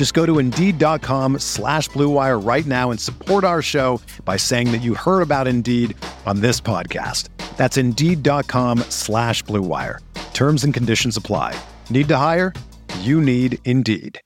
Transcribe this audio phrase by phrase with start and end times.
[0.00, 4.78] Just go to Indeed.com slash BlueWire right now and support our show by saying that
[4.78, 7.28] you heard about Indeed on this podcast.
[7.58, 9.98] That's Indeed.com slash BlueWire.
[10.32, 11.54] Terms and conditions apply.
[11.90, 12.54] Need to hire?
[13.00, 14.18] You need Indeed.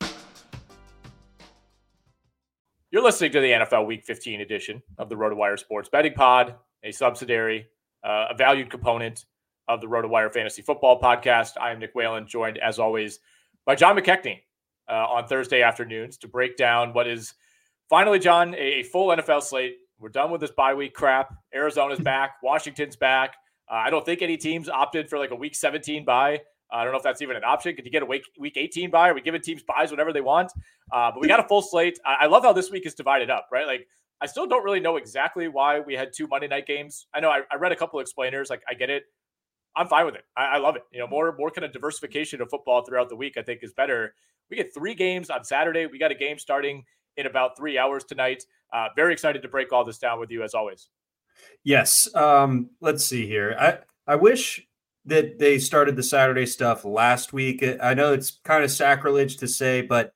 [2.92, 6.92] You're listening to the NFL Week 15 edition of the RotoWire Sports Betting Pod, a
[6.92, 7.66] subsidiary,
[8.04, 9.24] uh, a valued component
[9.66, 11.54] of the RotoWire Fantasy Football Podcast.
[11.60, 13.18] I am Nick Whalen, joined as always
[13.66, 14.42] by John McKechnie
[14.88, 17.34] uh, on Thursday afternoons to break down what is
[17.88, 19.76] finally, John, a, full NFL slate.
[19.98, 21.34] We're done with this bye week crap.
[21.54, 23.34] Arizona's back, Washington's back.
[23.70, 26.40] Uh, I don't think any teams opted for like a week 17 bye.
[26.70, 27.76] I don't know if that's even an option.
[27.76, 29.10] Could you get a week week 18 bye?
[29.10, 30.52] Are we giving teams byes whenever they want?
[30.90, 31.98] Uh, but we got a full slate.
[32.04, 33.66] I, I, love how this week is divided up, right?
[33.66, 33.86] Like
[34.20, 37.06] I still don't really know exactly why we had two Monday night games.
[37.14, 38.50] I know I, I read a couple explainers.
[38.50, 39.04] Like I get it.
[39.76, 40.24] I'm fine with it.
[40.36, 40.82] I, I, love it.
[40.92, 43.36] You know, more more kind of diversification of football throughout the week.
[43.36, 44.14] I think is better.
[44.50, 45.86] We get three games on Saturday.
[45.86, 46.84] We got a game starting
[47.16, 48.44] in about three hours tonight.
[48.72, 50.88] Uh, very excited to break all this down with you as always.
[51.62, 52.12] Yes.
[52.14, 53.56] Um, let's see here.
[53.58, 54.66] I I wish
[55.06, 57.64] that they started the Saturday stuff last week.
[57.82, 60.12] I know it's kind of sacrilege to say, but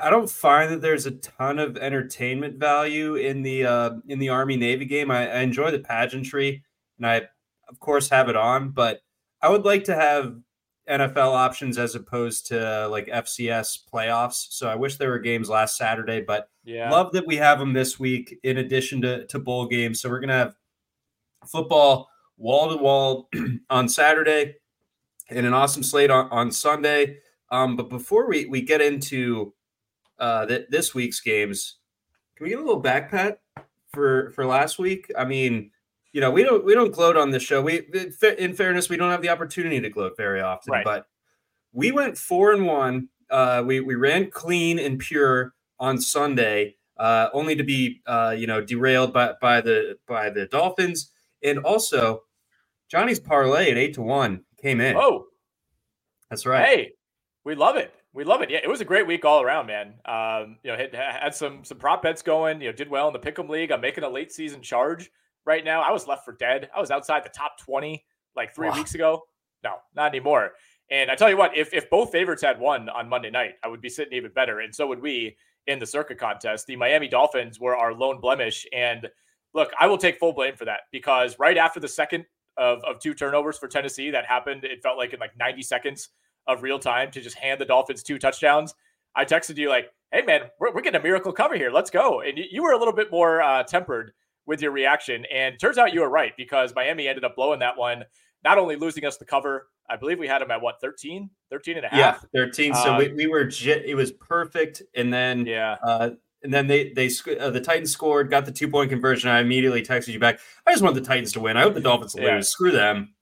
[0.00, 4.28] I don't find that there's a ton of entertainment value in the uh, in the
[4.28, 5.10] Army Navy game.
[5.10, 6.62] I, I enjoy the pageantry,
[6.98, 7.22] and I
[7.68, 9.00] of course have it on, but
[9.40, 10.36] I would like to have
[10.90, 14.46] NFL options as opposed to like FCS playoffs.
[14.50, 16.90] So I wish there were games last Saturday, but yeah.
[16.90, 20.00] love that we have them this week in addition to, to bowl games.
[20.00, 20.56] So we're gonna have
[21.46, 23.28] football wall to wall
[23.70, 24.56] on Saturday
[25.30, 27.18] and an awesome slate on, on Sunday.
[27.50, 29.54] Um, but before we, we get into
[30.18, 31.76] uh, th- this week's games,
[32.36, 33.40] can we get a little back pat
[33.92, 35.10] for for last week?
[35.16, 35.70] I mean,
[36.12, 37.62] you know, we don't we don't gloat on this show.
[37.62, 37.82] We
[38.38, 40.84] in fairness, we don't have the opportunity to gloat very often, right.
[40.84, 41.06] but
[41.72, 43.08] we went four and one.
[43.30, 48.46] Uh, we we ran clean and pure on Sunday, uh, only to be uh, you
[48.46, 51.10] know derailed by by the by the Dolphins,
[51.42, 52.24] and also
[52.90, 54.96] Johnny's parlay at eight to one came in.
[54.96, 55.26] Oh,
[56.28, 56.66] that's right.
[56.66, 56.92] Hey,
[57.44, 57.94] we love it.
[58.12, 58.50] We love it.
[58.50, 59.94] Yeah, it was a great week all around, man.
[60.04, 62.60] Um, you know, had, had some some prop bets going.
[62.60, 63.72] You know, did well in the pick'em league.
[63.72, 65.10] I'm making a late season charge
[65.44, 65.82] right now.
[65.82, 66.70] I was left for dead.
[66.74, 68.04] I was outside the top 20
[68.36, 68.76] like three wow.
[68.76, 69.22] weeks ago.
[69.64, 70.52] No, not anymore.
[70.90, 73.68] And I tell you what, if if both favorites had won on Monday night, I
[73.68, 74.60] would be sitting even better.
[74.60, 75.36] And so would we
[75.66, 76.66] in the Circa contest.
[76.66, 78.66] The Miami Dolphins were our lone blemish.
[78.72, 79.08] And
[79.54, 82.24] look, I will take full blame for that because right after the second
[82.56, 86.08] of, of two turnovers for Tennessee that happened, it felt like in like 90 seconds
[86.46, 88.74] of real time to just hand the Dolphins two touchdowns.
[89.14, 91.70] I texted you like, "Hey man, we're, we're getting a miracle cover here.
[91.70, 94.12] Let's go!" And you, you were a little bit more uh, tempered
[94.46, 95.24] with your reaction.
[95.32, 98.04] And turns out you were right because Miami ended up blowing that one,
[98.44, 101.76] not only losing us the cover, I believe we had them at what 13, 13
[101.76, 102.26] and a half.
[102.34, 102.74] Yeah, 13.
[102.74, 104.82] So um, we, we were it was perfect.
[104.94, 105.76] And then yeah.
[105.82, 106.10] Uh,
[106.42, 107.08] and then they they
[107.38, 109.30] uh, the Titans scored, got the two point conversion.
[109.30, 110.40] I immediately texted you back.
[110.66, 111.56] I just want the Titans to win.
[111.56, 112.48] I hope the Dolphins lose.
[112.48, 113.14] Screw them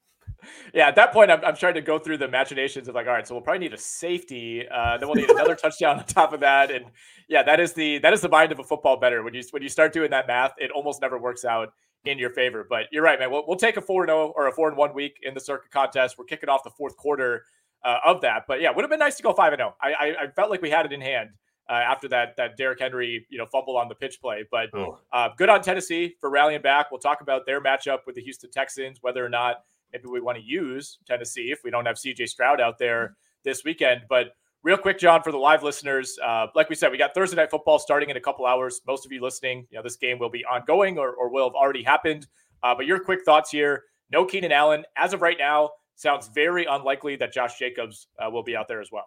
[0.74, 3.12] yeah, at that point, I'm, I'm trying to go through the imaginations of like, all
[3.12, 6.32] right, so we'll probably need a safety, uh, then we'll need another touchdown on top
[6.32, 6.86] of that, and
[7.28, 9.22] yeah, that is the that is the mind of a football bettor.
[9.22, 11.72] When you when you start doing that math, it almost never works out
[12.04, 12.66] in your favor.
[12.68, 13.30] But you're right, man.
[13.30, 15.40] We'll, we'll take a four four zero or a four and one week in the
[15.40, 16.16] Circa contest.
[16.18, 17.44] We're kicking off the fourth quarter
[17.84, 19.74] uh, of that, but yeah, would have been nice to go five and zero.
[19.80, 21.30] I, I, I felt like we had it in hand.
[21.68, 24.44] Uh, after that that Derrick Henry you know fumble on the pitch play.
[24.50, 24.98] But oh.
[25.12, 26.90] uh, good on Tennessee for rallying back.
[26.90, 30.38] We'll talk about their matchup with the Houston Texans, whether or not maybe we want
[30.38, 34.02] to use Tennessee if we don't have CJ Stroud out there this weekend.
[34.08, 37.36] But real quick, John, for the live listeners, uh, like we said, we got Thursday
[37.36, 38.80] night football starting in a couple hours.
[38.86, 41.54] Most of you listening, you know, this game will be ongoing or, or will have
[41.54, 42.26] already happened.
[42.62, 45.70] Uh, but your quick thoughts here: No Keenan Allen as of right now.
[45.96, 49.06] Sounds very unlikely that Josh Jacobs uh, will be out there as well.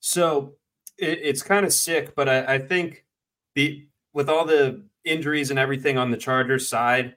[0.00, 0.56] So
[0.98, 3.04] it, it's kind of sick, but I, I think
[3.54, 7.16] the with all the injuries and everything on the Chargers side,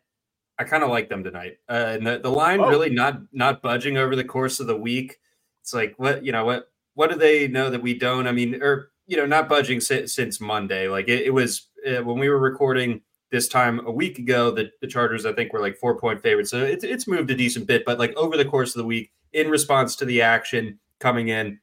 [0.59, 1.57] I kind of like them tonight.
[1.69, 2.69] Uh, and the, the line oh.
[2.69, 5.17] really not not budging over the course of the week.
[5.61, 8.27] It's like what you know what what do they know that we don't?
[8.27, 10.87] I mean, or you know, not budging since, since Monday.
[10.87, 13.01] Like it, it was uh, when we were recording
[13.31, 14.51] this time a week ago.
[14.51, 16.51] The, the Chargers, I think, were like four point favorites.
[16.51, 19.11] So it's it's moved a decent bit, but like over the course of the week,
[19.33, 21.59] in response to the action coming in,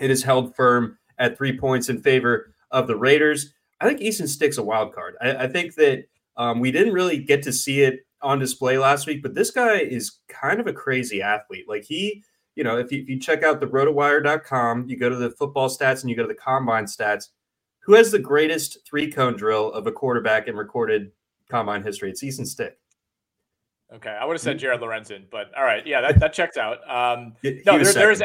[0.00, 3.52] it is held firm at three points in favor of the Raiders.
[3.80, 5.14] I think Easton Stick's a wild card.
[5.20, 6.06] I, I think that
[6.36, 9.78] um, we didn't really get to see it on display last week, but this guy
[9.78, 11.66] is kind of a crazy athlete.
[11.68, 12.24] Like he,
[12.56, 15.68] you know, if you, if you check out the rotowire.com, you go to the football
[15.68, 17.28] stats and you go to the combine stats,
[17.80, 21.12] who has the greatest three cone drill of a quarterback in recorded
[21.50, 22.10] combine history?
[22.10, 22.78] It's Easton Stick.
[23.94, 26.78] Okay, I would have said Jared Lorenzen, but all right, yeah, that, that checks out.
[26.88, 28.22] Um, no, there, there's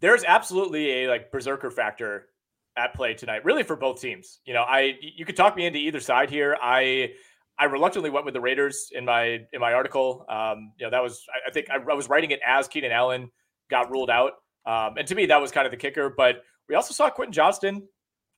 [0.00, 2.28] there's absolutely a like berserker factor
[2.76, 4.40] at play tonight, really for both teams.
[4.44, 6.56] You know, I you could talk me into either side here.
[6.62, 7.12] I
[7.58, 10.24] I reluctantly went with the Raiders in my in my article.
[10.28, 12.92] Um, you know, that was I, I think I, I, was writing it as Keenan
[12.92, 13.30] Allen
[13.70, 14.32] got ruled out,
[14.66, 16.12] um, and to me that was kind of the kicker.
[16.16, 17.86] But we also saw Quentin Johnston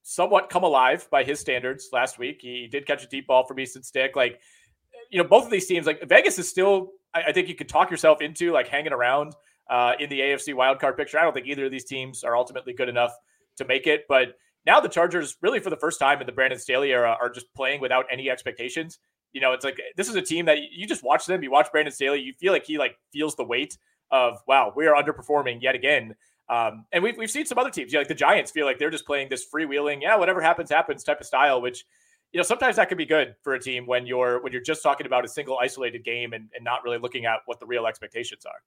[0.02, 2.38] somewhat come alive by his standards last week.
[2.42, 4.14] He did catch a deep ball from Easton Stick.
[4.14, 4.40] Like,
[5.10, 6.90] you know, both of these teams, like Vegas is still.
[7.14, 9.34] I, I think you could talk yourself into like hanging around
[9.70, 11.18] uh, in the AFC wildcard picture.
[11.18, 13.12] I don't think either of these teams are ultimately good enough
[13.56, 14.34] to make it, but
[14.66, 17.52] now the Chargers, really for the first time in the Brandon Staley era, are just
[17.54, 18.98] playing without any expectations.
[19.32, 21.42] You know, it's like this is a team that you just watch them.
[21.42, 23.76] You watch Brandon Staley, you feel like he like feels the weight
[24.10, 26.14] of wow, we are underperforming yet again.
[26.48, 28.78] Um, and we've we've seen some other teams, you know, like the Giants, feel like
[28.78, 31.84] they're just playing this freewheeling, yeah, whatever happens, happens type of style, which
[32.32, 34.82] you know sometimes that can be good for a team when you're when you're just
[34.82, 37.86] talking about a single isolated game and, and not really looking at what the real
[37.86, 38.62] expectations are.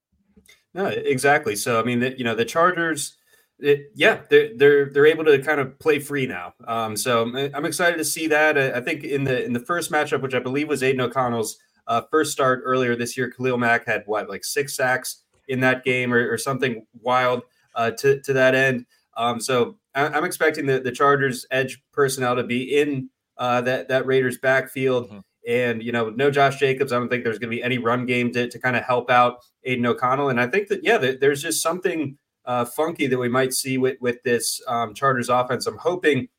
[0.74, 1.56] No, exactly.
[1.56, 3.18] So I mean, the, you know, the Chargers
[3.60, 6.54] it, yeah, they're they're they're able to kind of play free now.
[6.68, 7.24] Um, so
[7.54, 8.58] I'm excited to see that.
[8.58, 11.58] I, think in the in the first matchup, which I believe was Aidan O'Connell's
[11.88, 15.84] uh, first start earlier this year, Khalil Mack had what like six sacks in that
[15.84, 17.44] game or, or something wild
[17.76, 18.86] uh, to to that end.
[19.16, 23.88] Um, so I, am expecting the the Chargers edge personnel to be in uh, that
[23.88, 25.10] that Raiders backfield.
[25.10, 25.20] Mm-hmm.
[25.48, 26.92] And you know, no Josh Jacobs.
[26.92, 29.10] I don't think there's going to be any run game to, to kind of help
[29.10, 30.28] out Aidan O'Connell.
[30.28, 33.98] And I think that yeah, there's just something uh, funky that we might see with
[34.02, 35.68] with this um, Chargers offense.
[35.68, 36.30] I'm hoping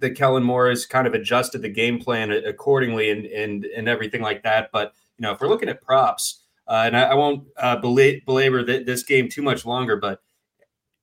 [0.00, 4.20] that Kellen Moore has kind of adjusted the game plan accordingly and and and everything
[4.20, 4.70] like that.
[4.72, 8.64] But you know, if we're looking at props, uh, and I, I won't uh, belabor
[8.64, 10.20] th- this game too much longer, but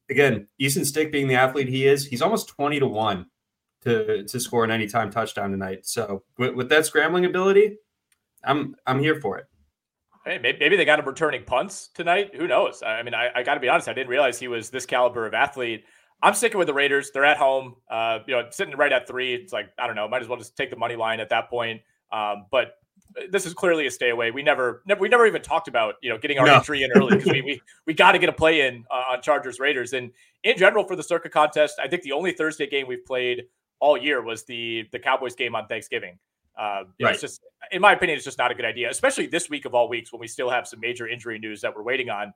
[0.10, 3.28] again, Easton Stick being the athlete he is, he's almost twenty to one
[3.84, 5.86] to to score an anytime touchdown tonight.
[5.86, 7.78] So with, with that scrambling ability,
[8.44, 9.46] I'm I'm here for it.
[10.26, 12.32] Hey, maybe they got him returning punts tonight.
[12.36, 12.82] Who knows?
[12.82, 13.88] I mean, I, I got to be honest.
[13.88, 15.86] I didn't realize he was this caliber of athlete.
[16.24, 17.12] I'm sticking with the Raiders.
[17.14, 17.76] They're at home.
[17.90, 19.36] Uh, you know, sitting right at three.
[19.36, 20.08] It's like I don't know.
[20.08, 21.82] Might as well just take the money line at that point.
[22.12, 22.80] Um, but
[23.30, 24.32] this is clearly a stay away.
[24.32, 26.56] We never, never we never even talked about you know getting our no.
[26.56, 29.22] entry in early because we we, we got to get a play in uh, on
[29.22, 29.94] Chargers Raiders.
[29.94, 30.12] And
[30.44, 33.44] in general for the Circa contest, I think the only Thursday game we've played
[33.80, 36.18] all year was the the Cowboys game on Thanksgiving.
[36.58, 37.14] Uh, right.
[37.14, 37.42] It's just,
[37.72, 40.12] in my opinion, it's just not a good idea, especially this week of all weeks
[40.14, 42.34] when we still have some major injury news that we're waiting on.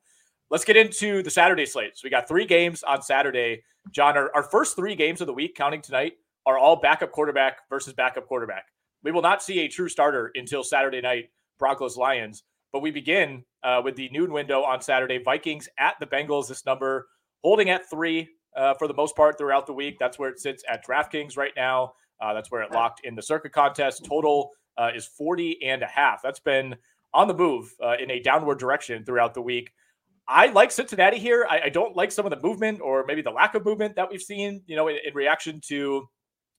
[0.49, 1.95] Let's get into the Saturday slate.
[1.95, 3.63] So we got three games on Saturday.
[3.91, 6.13] John, our, our first three games of the week, counting tonight,
[6.45, 8.65] are all backup quarterback versus backup quarterback.
[9.03, 11.29] We will not see a true starter until Saturday night,
[11.59, 12.43] Broncos Lions.
[12.73, 15.19] But we begin uh, with the noon window on Saturday.
[15.23, 16.47] Vikings at the Bengals.
[16.47, 17.07] This number
[17.43, 19.97] holding at three uh, for the most part throughout the week.
[19.99, 21.93] That's where it sits at DraftKings right now.
[22.21, 24.05] Uh, that's where it locked in the Circa contest.
[24.05, 26.21] Total uh, is 40 and a half.
[26.21, 26.75] That's been
[27.13, 29.71] on the move uh, in a downward direction throughout the week.
[30.27, 31.47] I like Cincinnati here.
[31.49, 34.11] I, I, don't like some of the movement or maybe the lack of movement that
[34.11, 36.07] we've seen, you know, in, in reaction to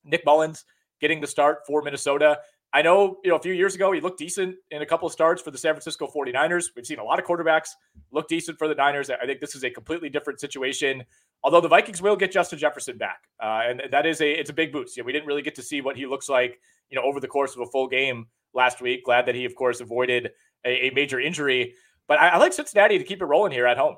[0.05, 0.65] Nick Mullens
[1.01, 2.41] getting the start for Minnesota.
[2.73, 5.13] I know, you know, a few years ago, he looked decent in a couple of
[5.13, 6.71] starts for the San Francisco 49ers.
[6.75, 7.71] We've seen a lot of quarterbacks
[8.13, 9.11] look decent for the Niners.
[9.11, 11.05] I think this is a completely different situation.
[11.43, 14.53] Although the Vikings will get Justin Jefferson back, uh, and that is a it's a
[14.53, 14.99] big boost.
[14.99, 17.29] Know, we didn't really get to see what he looks like, you know, over the
[17.29, 19.05] course of a full game last week.
[19.05, 20.33] Glad that he, of course, avoided
[20.65, 21.75] a, a major injury.
[22.07, 23.97] But I, I like Cincinnati to keep it rolling here at home.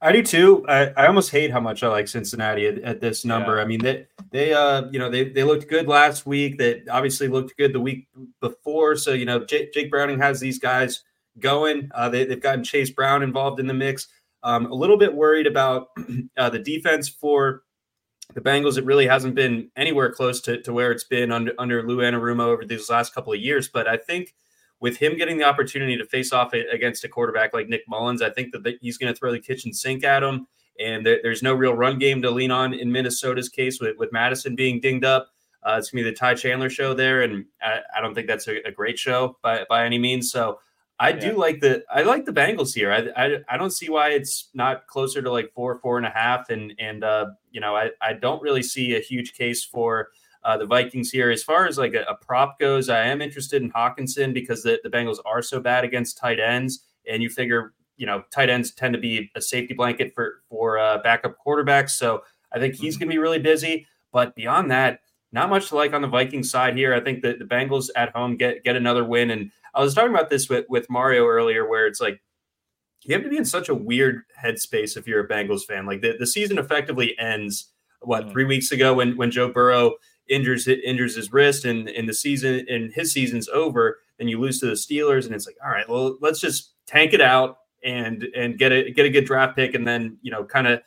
[0.00, 0.64] I do too.
[0.68, 3.56] I, I almost hate how much I like Cincinnati at, at this number.
[3.56, 3.62] Yeah.
[3.62, 6.58] I mean, they they uh you know they they looked good last week.
[6.58, 8.08] That obviously looked good the week
[8.40, 8.96] before.
[8.96, 11.02] So you know Jake, Jake Browning has these guys
[11.38, 11.90] going.
[11.94, 14.08] Uh, they, they've gotten Chase Brown involved in the mix.
[14.42, 15.88] Um, a little bit worried about
[16.36, 17.62] uh, the defense for
[18.34, 18.78] the Bengals.
[18.78, 22.46] It really hasn't been anywhere close to, to where it's been under under Lou Anarumo
[22.46, 23.68] over these last couple of years.
[23.68, 24.34] But I think
[24.80, 28.30] with him getting the opportunity to face off against a quarterback like Nick Mullens, I
[28.30, 30.46] think that he's going to throw the kitchen sink at him.
[30.78, 34.12] And there, there's no real run game to lean on in Minnesota's case with, with
[34.12, 35.30] Mattison being dinged up.
[35.66, 38.46] Uh, it's gonna be the Ty Chandler show there, and I, I don't think that's
[38.46, 40.30] a, a, great show by by any means.
[40.30, 40.60] So
[40.98, 41.16] I yeah.
[41.16, 42.90] do like the I like the Bengals here.
[42.90, 46.10] I, I, I don't see why it's not closer to like four four and a
[46.10, 50.10] half, and and uh, you know I I don't really see a huge case for.
[50.44, 51.32] Uh, the Vikings here.
[51.32, 54.78] As far as like a, a, prop goes, I am interested in Hockenson because the,
[54.84, 56.84] the Bengals are so bad against tight ends.
[57.10, 60.78] And you figure, you know, tight ends tend to be a safety blanket for for
[60.78, 61.90] uh, backup quarterbacks.
[61.90, 62.22] So
[62.52, 63.00] I think he's mm-hmm.
[63.00, 63.88] going to be really busy.
[64.12, 65.00] But beyond that,
[65.32, 66.94] not much to like on the Vikings side here.
[66.94, 69.30] I think that the Bengals at home get get another win.
[69.30, 72.20] And I was talking about this with, with Mario earlier, where it's like
[73.04, 75.86] you have to be in such a weird headspace if you're a Bengals fan.
[75.86, 78.32] Like the, the season effectively ends what mm-hmm.
[78.32, 79.94] three weeks ago when when Joe Burrow
[80.28, 84.60] injures injures his wrist and in the season and his season's over, then you lose
[84.60, 88.24] to the Steelers, and it's like, all right, well, let's just tank it out and
[88.34, 90.80] and get a get a good draft pick, and then you know kind of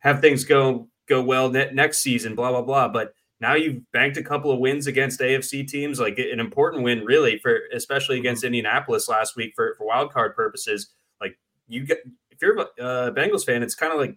[0.00, 2.88] have things go go well ne- next season, blah blah blah.
[2.88, 7.04] But now you've banked a couple of wins against AFC teams, like an important win,
[7.04, 8.54] really, for especially against mm-hmm.
[8.54, 10.88] Indianapolis last week for for wild card purposes.
[11.20, 11.38] Like
[11.68, 11.98] you get
[12.30, 14.16] if you're a uh, Bengals fan, it's kind of like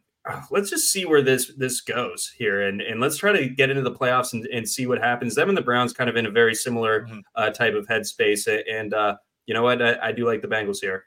[0.52, 3.82] let's just see where this this goes here, and and let's try to get into
[3.82, 5.36] the playoffs and, and see what happens.
[5.36, 7.20] Them and the Browns kind of in a very similar mm-hmm.
[7.36, 10.80] uh, type of headspace, and uh, you know what, I, I, do like the Bengals
[10.80, 11.06] here.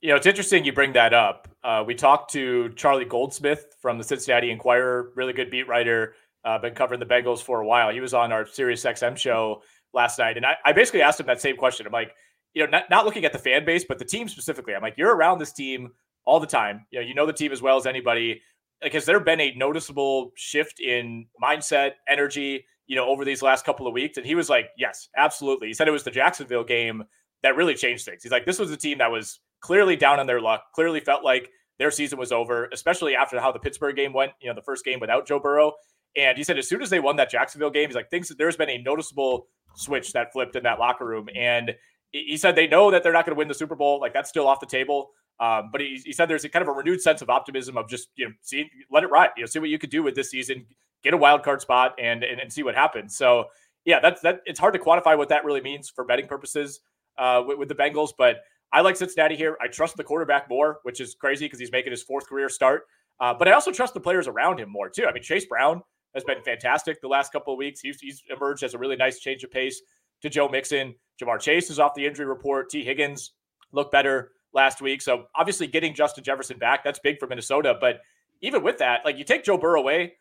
[0.00, 1.48] You know, it's interesting you bring that up.
[1.64, 6.14] Uh, we talked to Charlie Goldsmith from the Cincinnati Enquirer, really good beat writer.
[6.44, 7.90] Uh, been covering the Bengals for a while.
[7.90, 11.26] He was on our Sirius XM show last night, and I, I basically asked him
[11.26, 11.86] that same question.
[11.86, 12.12] I'm like,
[12.54, 14.74] you know, not, not looking at the fan base, but the team specifically.
[14.74, 15.90] I'm like, you're around this team
[16.24, 16.86] all the time.
[16.90, 18.40] You know, you know the team as well as anybody.
[18.82, 23.64] Like, has there been a noticeable shift in mindset, energy, you know, over these last
[23.64, 24.16] couple of weeks?
[24.16, 25.68] And he was like, yes, absolutely.
[25.68, 27.04] He said it was the Jacksonville game
[27.42, 28.22] that really changed things.
[28.22, 31.24] He's like, this was a team that was clearly down on their luck, clearly felt
[31.24, 34.62] like their season was over, especially after how the Pittsburgh game went, you know, the
[34.62, 35.72] first game without Joe Burrow.
[36.16, 38.56] And he said as soon as they won that Jacksonville game, he's like, things there's
[38.56, 41.28] been a noticeable switch that flipped in that locker room.
[41.34, 41.74] And
[42.12, 44.00] he said they know that they're not going to win the Super Bowl.
[44.00, 45.10] Like that's still off the table.
[45.40, 47.88] Um, but he, he said there's a kind of a renewed sense of optimism of
[47.88, 50.14] just you know see let it ride, you know, see what you could do with
[50.14, 50.66] this season,
[51.04, 53.16] get a wild card spot, and and, and see what happens.
[53.16, 53.44] So
[53.84, 54.40] yeah, that's that.
[54.46, 56.80] It's hard to quantify what that really means for betting purposes
[57.18, 58.38] uh, with, with the Bengals, but
[58.72, 59.56] I like Cincinnati here.
[59.62, 62.82] I trust the quarterback more, which is crazy because he's making his fourth career start.
[63.20, 65.06] Uh, but I also trust the players around him more too.
[65.06, 65.82] I mean, Chase Brown
[66.14, 67.80] has been fantastic the last couple of weeks.
[67.80, 69.80] He's, he's emerged as a really nice change of pace
[70.22, 70.94] to Joe Mixon.
[71.20, 72.70] Ja'Marr Chase is off the injury report.
[72.70, 73.32] Tee Higgins
[73.72, 75.02] looked better last week.
[75.02, 77.76] So obviously getting Justin Jefferson back, that's big for Minnesota.
[77.80, 78.00] But
[78.40, 80.14] even with that, like you take Joe Burrow away,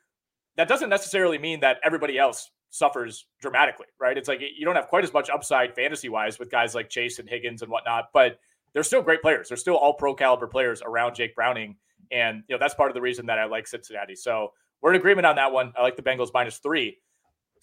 [0.56, 4.18] that doesn't necessarily mean that everybody else suffers dramatically, right?
[4.18, 7.20] It's like you don't have quite as much upside fantasy wise with guys like Chase
[7.20, 8.40] and Higgins and whatnot, but
[8.74, 9.50] they're still great players.
[9.50, 11.78] They're still all pro caliber players around Jake Browning.
[12.12, 14.16] And, you know, that's part of the reason that I like Cincinnati.
[14.16, 15.74] So we're in agreement on that one.
[15.78, 16.98] I like the Bengals minus three.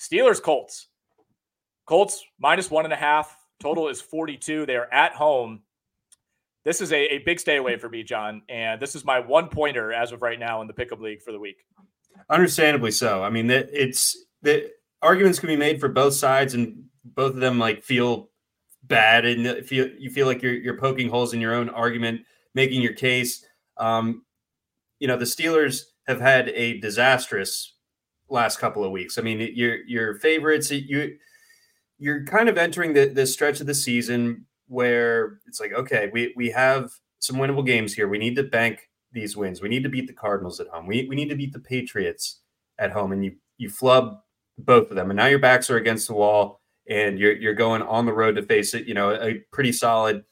[0.00, 0.88] Steelers, Colts.
[1.86, 3.36] Colts minus one and a half.
[3.60, 4.66] Total is 42.
[4.66, 5.62] They are at home
[6.64, 8.42] this is a, a big stay away for me, John.
[8.48, 11.30] And this is my one pointer as of right now in the pickup league for
[11.30, 11.58] the week.
[12.30, 13.22] Understandably so.
[13.22, 14.70] I mean, it's the
[15.02, 18.30] arguments can be made for both sides, and both of them like feel
[18.82, 22.22] bad, and feel you feel like you're you're poking holes in your own argument,
[22.54, 23.44] making your case.
[23.76, 24.24] Um,
[25.00, 27.74] you know, the Steelers have had a disastrous
[28.28, 29.18] last couple of weeks.
[29.18, 31.16] I mean, your your favorites, you
[31.98, 36.32] you're kind of entering the, the stretch of the season where it's like, okay, we
[36.36, 38.08] we have some winnable games here.
[38.08, 39.62] We need to bank these wins.
[39.62, 40.86] We need to beat the Cardinals at home.
[40.86, 42.40] We we need to beat the Patriots
[42.78, 43.12] at home.
[43.12, 44.20] And you you flub
[44.58, 45.10] both of them.
[45.10, 48.36] And now your backs are against the wall and you're you're going on the road
[48.36, 50.24] to face it, you know, a pretty solid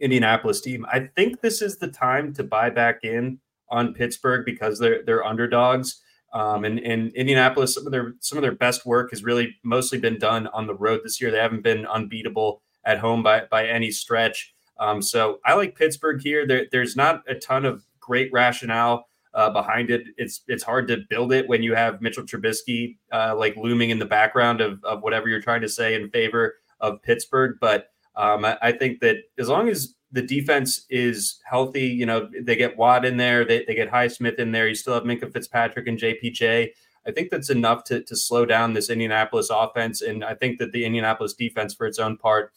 [0.00, 0.86] Indianapolis team.
[0.90, 5.24] I think this is the time to buy back in on Pittsburgh because they're they're
[5.24, 6.00] underdogs.
[6.32, 9.98] Um, and, and Indianapolis, some of their some of their best work has really mostly
[9.98, 11.30] been done on the road this year.
[11.30, 14.54] They haven't been unbeatable at home by by any stretch.
[14.78, 16.46] Um, so I like Pittsburgh here.
[16.46, 20.02] There, there's not a ton of great rationale uh, behind it.
[20.16, 23.98] It's it's hard to build it when you have Mitchell Trubisky uh, like looming in
[23.98, 27.56] the background of, of whatever you're trying to say in favor of Pittsburgh.
[27.60, 32.28] But um, I, I, think that as long as the defense is healthy, you know,
[32.42, 34.68] they get Watt in there, they, they get Highsmith in there.
[34.68, 36.70] You still have Minkah Fitzpatrick and JPJ.
[37.06, 40.02] I think that's enough to, to slow down this Indianapolis offense.
[40.02, 42.52] And I think that the Indianapolis defense, for its own part,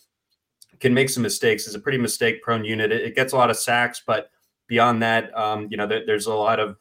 [0.79, 1.65] can make some mistakes.
[1.67, 2.91] It's a pretty mistake prone unit.
[2.91, 4.31] It, it, gets a lot of sacks, but
[4.67, 6.77] beyond that, um, you know, there, there's a lot of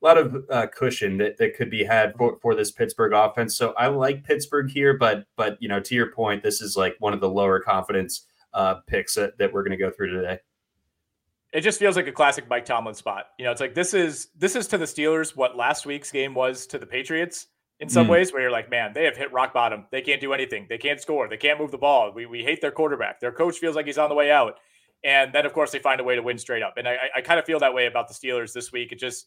[0.00, 3.56] a lot of uh, cushion that, that could be had for, for this Pittsburgh offense.
[3.56, 6.96] So I like Pittsburgh here, but but you know, to your point, this is like
[7.00, 8.26] one of the lower confidence
[8.58, 10.38] uh, picks that, that we're going to go through today.
[11.52, 13.26] It just feels like a classic Mike Tomlin spot.
[13.38, 16.34] You know, it's like this is this is to the Steelers what last week's game
[16.34, 17.46] was to the Patriots.
[17.80, 18.10] in some mm.
[18.10, 19.86] ways where you're like, man, they have hit rock bottom.
[19.90, 20.66] They can't do anything.
[20.68, 21.28] They can't score.
[21.28, 22.12] They can't move the ball.
[22.12, 23.20] We, we hate their quarterback.
[23.20, 24.56] Their coach feels like he's on the way out.
[25.04, 26.74] And then, of course, they find a way to win straight up.
[26.76, 28.90] And I, I kind of feel that way about the Steelers this week.
[28.90, 29.26] It just,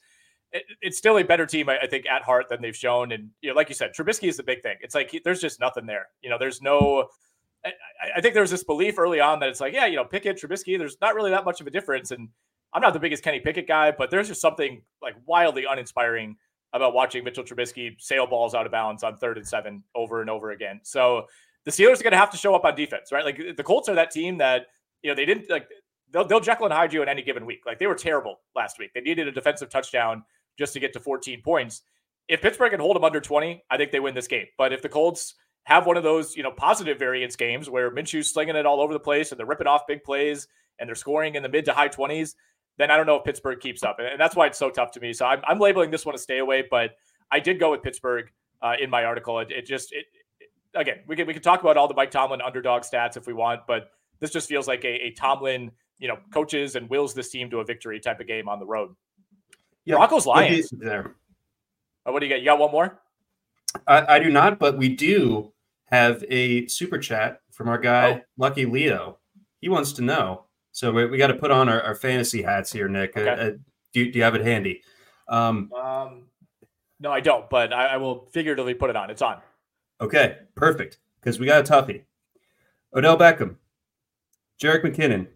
[0.51, 3.13] it, it's still a better team, I, I, think, at heart than they've shown.
[3.13, 4.75] And, you know, like you said, Trubisky is the big thing.
[4.81, 6.07] It's like he, there's just nothing there.
[6.21, 7.07] You know, there's no,
[7.65, 7.71] I,
[8.17, 10.37] I think there was this belief early on that it's like, yeah, you know, Pickett,
[10.37, 12.11] Trubisky, there's not really that much of a difference.
[12.11, 12.29] And
[12.73, 16.37] I'm not the biggest Kenny Pickett guy, but there's just something like wildly uninspiring
[16.73, 20.29] about watching Mitchell Trubisky sail balls out of bounds on third and seven over and
[20.29, 20.79] over again.
[20.83, 21.25] So
[21.65, 23.25] the Steelers are going to have to show up on defense, right?
[23.25, 24.67] Like the Colts are that team that
[25.03, 25.67] you know they didn't like
[26.11, 27.63] they'll they'll Jekyll and Hyde you in any given week.
[27.65, 28.91] Like they were terrible last week.
[28.93, 30.23] They needed a defensive touchdown
[30.57, 31.81] just to get to 14 points.
[32.27, 34.45] If Pittsburgh can hold them under 20, I think they win this game.
[34.57, 38.31] But if the Colts have one of those, you know, positive variance games where Minshew's
[38.31, 40.47] slinging it all over the place and they're ripping off big plays
[40.79, 42.35] and they're scoring in the mid to high 20s,
[42.77, 43.97] then I don't know if Pittsburgh keeps up.
[43.99, 45.13] And that's why it's so tough to me.
[45.13, 46.91] So I'm, I'm labeling this one a stay away, but
[47.31, 49.39] I did go with Pittsburgh uh, in my article.
[49.39, 50.05] It, it just, it,
[50.39, 53.27] it, again, we can, we can talk about all the Mike Tomlin underdog stats if
[53.27, 57.13] we want, but this just feels like a, a Tomlin, you know, coaches and wills
[57.13, 58.95] this team to a victory type of game on the road.
[59.85, 60.69] Yeah, Broncos Lions.
[60.71, 61.15] There.
[62.05, 62.39] Oh, what do you got?
[62.39, 63.01] You got one more?
[63.87, 65.53] I, I, do not, but we do
[65.85, 68.21] have a super chat from our guy, oh.
[68.37, 69.19] Lucky Leo.
[69.59, 72.71] He wants to know so we, we got to put on our, our, fantasy hats
[72.71, 73.15] here, Nick.
[73.15, 73.29] Okay.
[73.29, 73.51] Uh, uh,
[73.93, 74.81] do, do you have it handy?
[75.27, 76.27] Um, um,
[76.99, 79.09] no, I don't, but I, I, will figuratively put it on.
[79.09, 79.39] It's on.
[79.99, 80.97] Okay, perfect.
[81.19, 82.03] Because we got a toughie.
[82.95, 83.55] Odell Beckham,
[84.61, 85.27] Jerick McKinnon,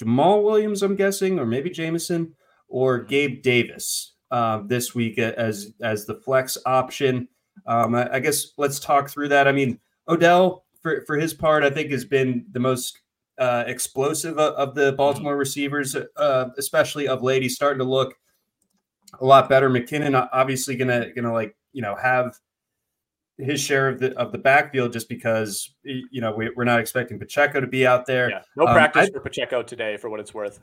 [0.00, 2.34] Jamaal Williams, I'm guessing, or maybe Jameson,
[2.68, 7.28] or Gabe Davis uh, this week as as the flex option.
[7.66, 9.46] Um, I, I guess let's talk through that.
[9.46, 9.78] I mean,
[10.08, 12.98] Odell, for, for his part, I think has been the most
[13.38, 14.96] uh, explosive of, of, the mm-hmm.
[14.96, 17.42] Baltimore receivers, uh, especially of late.
[17.42, 18.14] He's starting to look
[19.20, 19.70] a lot better.
[19.70, 22.38] McKinnon obviously gonna gonna like you know have
[23.38, 27.18] his share of the of the backfield just because you know we, are not expecting
[27.18, 28.30] Pacheco to be out there.
[28.30, 30.60] Yeah, no um, practice I, for Pacheco today, for what it's worth.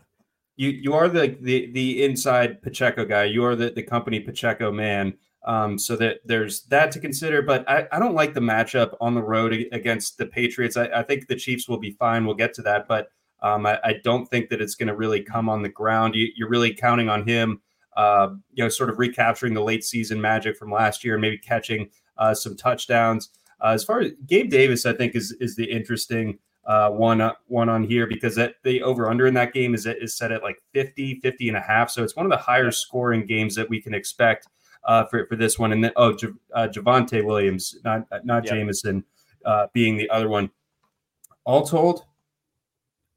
[0.55, 3.25] You you are the the the inside Pacheco guy.
[3.25, 5.13] You are the the company Pacheco man.
[5.45, 7.41] Um, so that there's that to consider.
[7.41, 10.75] But I, I don't like the matchup on the road against the Patriots.
[10.75, 12.25] I, I think the Chiefs will be fine.
[12.25, 13.09] We'll get to that, but
[13.41, 16.15] um, I, I, don't think that it's going to really come on the ground.
[16.15, 17.61] You, are really counting on him,
[17.95, 21.37] uh, you know, sort of recapturing the late season magic from last year and maybe
[21.37, 23.29] catching uh, some touchdowns.
[23.61, 27.33] Uh, as far as Gabe Davis, I think is is the interesting uh, one uh,
[27.47, 30.43] one on here because that the over under in that game is is set at
[30.43, 31.89] like 50, 50 and a half.
[31.89, 34.47] So it's one of the higher scoring games that we can expect
[34.83, 35.71] uh, for for this one.
[35.71, 38.53] And then oh, J- uh, Javonte Williams, not not yep.
[38.53, 39.03] Jameson,
[39.45, 40.51] uh, being the other one.
[41.45, 42.05] All told,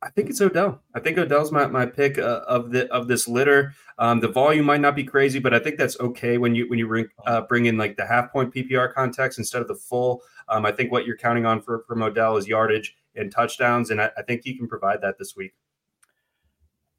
[0.02, 0.82] I think it's Odell.
[0.94, 3.74] I think Odell's my, my pick uh, of the of this litter.
[3.98, 6.78] Um, the volume might not be crazy, but I think that's okay when you when
[6.78, 10.22] you bring uh, bring in like the half point PPR context instead of the full.
[10.48, 14.00] Um, I think what you're counting on for from Odell is yardage and touchdowns, and
[14.00, 15.54] I, I think he can provide that this week.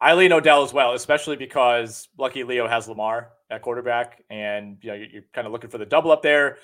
[0.04, 4.90] I lean Odell as well, especially because lucky Leo has Lamar at quarterback, and you
[4.90, 6.58] know you're, kind of looking for the double up there.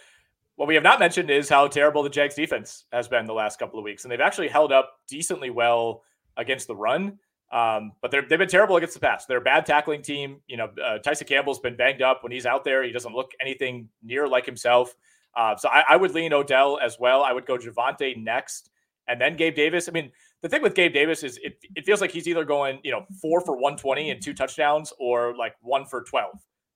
[0.57, 3.57] What we have not mentioned is how terrible the Jags defense has been the last
[3.57, 6.03] couple of weeks, and they've actually held up decently well
[6.35, 7.17] against the run.
[7.49, 9.25] Um, but they've been terrible against the pass.
[9.25, 10.41] They're a bad tackling team.
[10.47, 12.83] You know, uh, Tyson Campbell's been banged up when he's out there.
[12.83, 14.93] He doesn't look anything near like himself.
[15.33, 17.23] Uh, so I, I, would lean Odell as well.
[17.23, 18.69] I would go Javonte next,
[19.07, 19.87] and then Gabe Davis.
[19.87, 22.79] I mean, the thing with Gabe Davis is it, it feels like he's either going,
[22.83, 26.31] you know, four for 120 and two touchdowns or like one for 12.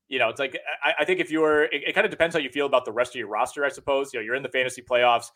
[0.09, 2.41] You know, it's like, I, I think if you're, it, it kind of depends how
[2.41, 4.13] you feel about the rest of your roster, I suppose.
[4.13, 5.27] You know, you're in the fantasy playoffs.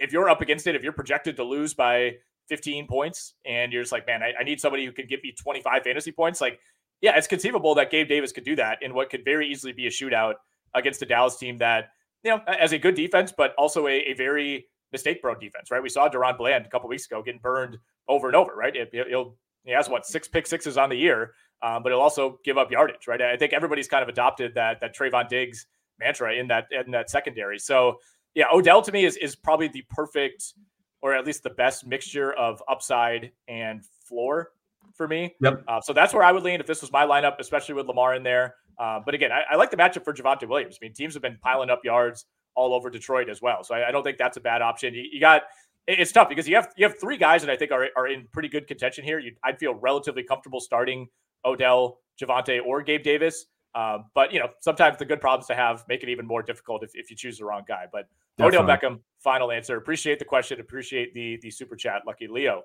[0.00, 2.16] If you're up against it, if you're projected to lose by
[2.48, 5.32] 15 points and you're just like, man, I, I need somebody who can give me
[5.40, 6.58] 25 fantasy points, like,
[7.00, 9.86] yeah, it's conceivable that Gabe Davis could do that in what could very easily be
[9.86, 10.34] a shootout
[10.74, 11.90] against a Dallas team that,
[12.24, 15.82] you know, as a good defense, but also a, a very mistake prone defense, right?
[15.82, 18.74] We saw DaRon Bland a couple weeks ago getting burned over and over, right?
[18.74, 22.38] It, will he has what six pick sixes on the year, um, but he'll also
[22.44, 23.20] give up yardage, right?
[23.20, 25.66] I think everybody's kind of adopted that that Trevon Diggs
[25.98, 27.58] mantra in that in that secondary.
[27.58, 27.98] So
[28.34, 30.54] yeah, Odell to me is is probably the perfect
[31.00, 34.50] or at least the best mixture of upside and floor
[34.94, 35.34] for me.
[35.40, 35.64] Yep.
[35.68, 38.14] Uh, so that's where I would lean if this was my lineup, especially with Lamar
[38.14, 38.56] in there.
[38.78, 40.78] Uh, but again, I, I, like the matchup for Javonte Williams.
[40.80, 42.26] I mean, teams have been piling up yards
[42.58, 43.62] all over Detroit as well.
[43.62, 44.92] So I, I don't think that's a bad option.
[44.92, 45.42] You, you, got
[45.86, 48.26] it's tough because you have you have three guys that I think are, are in
[48.32, 49.20] pretty good contention here.
[49.20, 51.06] You, I'd feel relatively comfortable starting
[51.44, 53.46] Odell, Javonte, or Gabe Davis.
[53.76, 56.82] Um, but you know, sometimes the good problems to have make it even more difficult
[56.82, 57.84] if, if you choose the wrong guy.
[57.92, 58.58] But Definitely.
[58.58, 59.76] Odell Beckham, final answer.
[59.76, 60.60] Appreciate the question.
[60.60, 62.64] Appreciate the the super chat, Lucky Leo.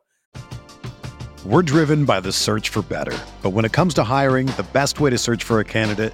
[1.46, 5.00] We're driven by the search for better, but when it comes to hiring, the best
[5.00, 6.14] way to search for a candidate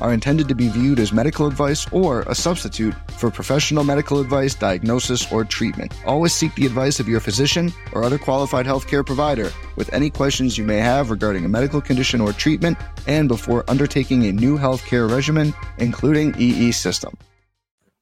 [0.00, 4.54] are intended to be viewed as medical advice or a substitute for professional medical advice,
[4.54, 5.92] diagnosis, or treatment.
[6.06, 10.56] Always seek the advice of your physician or other qualified healthcare provider with any questions
[10.56, 15.10] you may have regarding a medical condition or treatment and before undertaking a new healthcare
[15.10, 17.16] regimen, including EE system.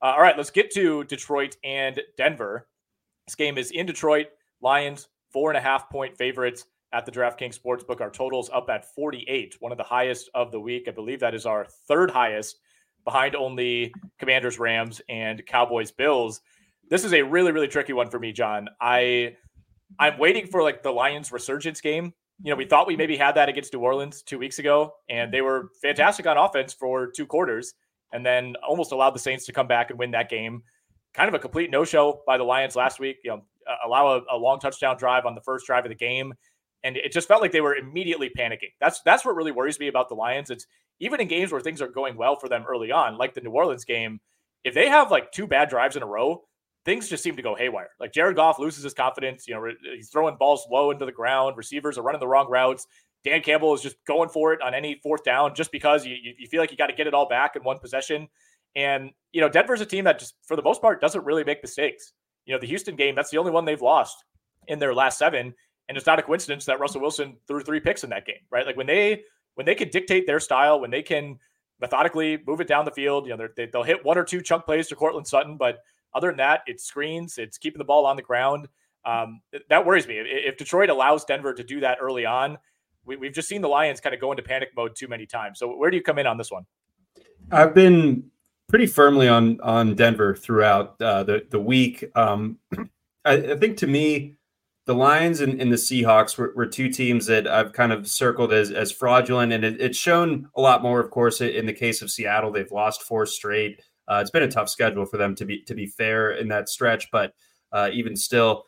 [0.02, 2.68] Uh, all right, let's get to Detroit and Denver.
[3.26, 4.28] This game is in Detroit.
[4.60, 6.64] Lions, four and a half point favorites
[6.96, 8.00] at the DraftKings Sportsbook.
[8.00, 10.84] Our totals up at 48, one of the highest of the week.
[10.88, 12.58] I believe that is our third highest,
[13.04, 16.40] behind only Commanders, Rams, and Cowboys, Bills.
[16.88, 18.68] This is a really, really tricky one for me, John.
[18.80, 19.36] I
[19.98, 22.14] I'm waiting for like the Lions resurgence game.
[22.42, 25.32] You know, we thought we maybe had that against New Orleans two weeks ago, and
[25.32, 27.74] they were fantastic on offense for two quarters,
[28.12, 30.62] and then almost allowed the Saints to come back and win that game.
[31.12, 33.18] Kind of a complete no-show by the Lions last week.
[33.22, 33.42] You know,
[33.84, 36.32] allow a, a long touchdown drive on the first drive of the game,
[36.84, 38.72] and it just felt like they were immediately panicking.
[38.80, 40.50] That's that's what really worries me about the Lions.
[40.50, 40.66] It's
[41.00, 43.50] even in games where things are going well for them early on, like the New
[43.50, 44.20] Orleans game,
[44.64, 46.44] if they have like two bad drives in a row,
[46.84, 47.90] things just seem to go haywire.
[48.00, 49.46] Like Jared Goff loses his confidence.
[49.46, 51.56] You know, he's throwing balls low into the ground.
[51.56, 52.86] Receivers are running the wrong routes.
[53.24, 56.46] Dan Campbell is just going for it on any fourth down just because you, you
[56.46, 58.28] feel like you got to get it all back in one possession.
[58.76, 61.62] And, you know, Denver's a team that just, for the most part, doesn't really make
[61.62, 62.12] mistakes.
[62.44, 64.24] You know, the Houston game, that's the only one they've lost
[64.68, 65.54] in their last seven.
[65.88, 68.66] And it's not a coincidence that Russell Wilson threw three picks in that game, right?
[68.66, 69.22] Like when they
[69.54, 71.38] when they can dictate their style, when they can
[71.80, 74.64] methodically move it down the field, you know, they, they'll hit one or two chunk
[74.64, 75.78] plays to Courtland Sutton, but
[76.14, 78.68] other than that, it's screens, it's keeping the ball on the ground.
[79.04, 80.16] Um, that worries me.
[80.18, 82.58] If Detroit allows Denver to do that early on,
[83.04, 85.58] we, we've just seen the Lions kind of go into panic mode too many times.
[85.58, 86.66] So where do you come in on this one?
[87.52, 88.30] I've been
[88.68, 92.10] pretty firmly on on Denver throughout uh, the the week.
[92.16, 92.58] Um,
[93.24, 94.35] I, I, think to me,
[94.86, 98.52] the Lions and, and the Seahawks were, were, two teams that I've kind of circled
[98.52, 101.00] as as fraudulent, and it, it's shown a lot more.
[101.00, 103.82] Of course, in the case of Seattle, they've lost four straight.
[104.08, 106.68] Uh, it's been a tough schedule for them to be to be fair in that
[106.68, 107.34] stretch, but
[107.72, 108.64] uh, even still,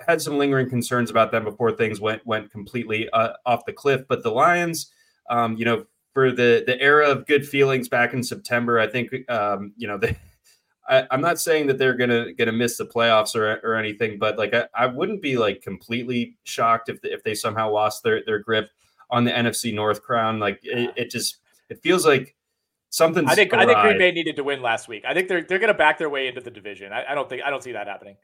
[0.00, 4.02] had some lingering concerns about them before things went went completely uh, off the cliff.
[4.08, 4.90] But the Lions,
[5.28, 9.12] um, you know, for the the era of good feelings back in September, I think
[9.30, 10.16] um, you know they
[10.88, 14.38] I, am not saying that they're gonna gonna miss the playoffs or, or anything, but
[14.38, 18.38] like I, I wouldn't be like completely shocked if if they somehow lost their their
[18.38, 18.70] grip
[19.10, 20.38] on the NFC North crown.
[20.38, 22.34] Like it, it just it feels like
[22.90, 23.28] something.
[23.28, 23.62] I think awry.
[23.62, 25.04] I think Green Bay needed to win last week.
[25.06, 26.92] I think they're they're gonna back their way into the division.
[26.92, 28.16] I, I don't think I don't see that happening.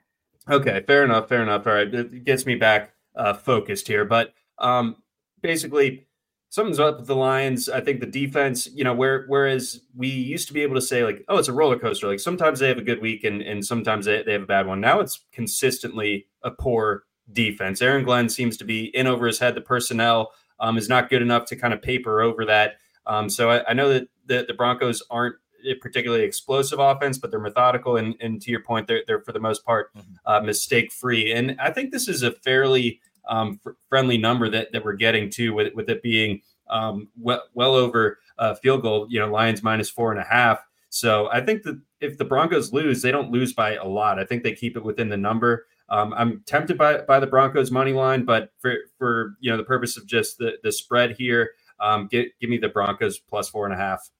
[0.49, 1.67] Okay, fair enough, fair enough.
[1.67, 4.97] All right, it gets me back uh, focused here, but um,
[5.41, 6.07] basically
[6.53, 7.71] something's up with the Lions.
[7.71, 11.03] I think the defense, you know, where whereas we used to be able to say
[11.03, 12.07] like, oh, it's a roller coaster.
[12.07, 14.67] Like sometimes they have a good week and and sometimes they, they have a bad
[14.67, 14.79] one.
[14.79, 17.81] Now it's consistently a poor defense.
[17.81, 19.55] Aaron Glenn seems to be in over his head.
[19.55, 22.75] The personnel um, is not good enough to kind of paper over that.
[23.07, 27.31] Um, so I, I know that the, the Broncos aren't a particularly explosive offense, but
[27.31, 27.97] they're methodical.
[27.97, 30.13] And, and to your point, they're, they're for the most part mm-hmm.
[30.27, 31.33] uh, mistake free.
[31.33, 35.55] And I think this is a fairly um, friendly number that, that we're getting to
[35.55, 39.91] with, with it being um, well, well over uh, field goal, you know, Lions minus
[39.91, 40.61] four and a half.
[40.89, 44.19] So I think that if the Broncos lose, they don't lose by a lot.
[44.19, 45.67] I think they keep it within the number.
[45.89, 49.65] Um, I'm tempted by, by the Broncos money line, but for, for you know the
[49.65, 53.67] purpose of just the, the spread here, um, give, give me the Broncos plus four
[53.67, 54.11] and a half.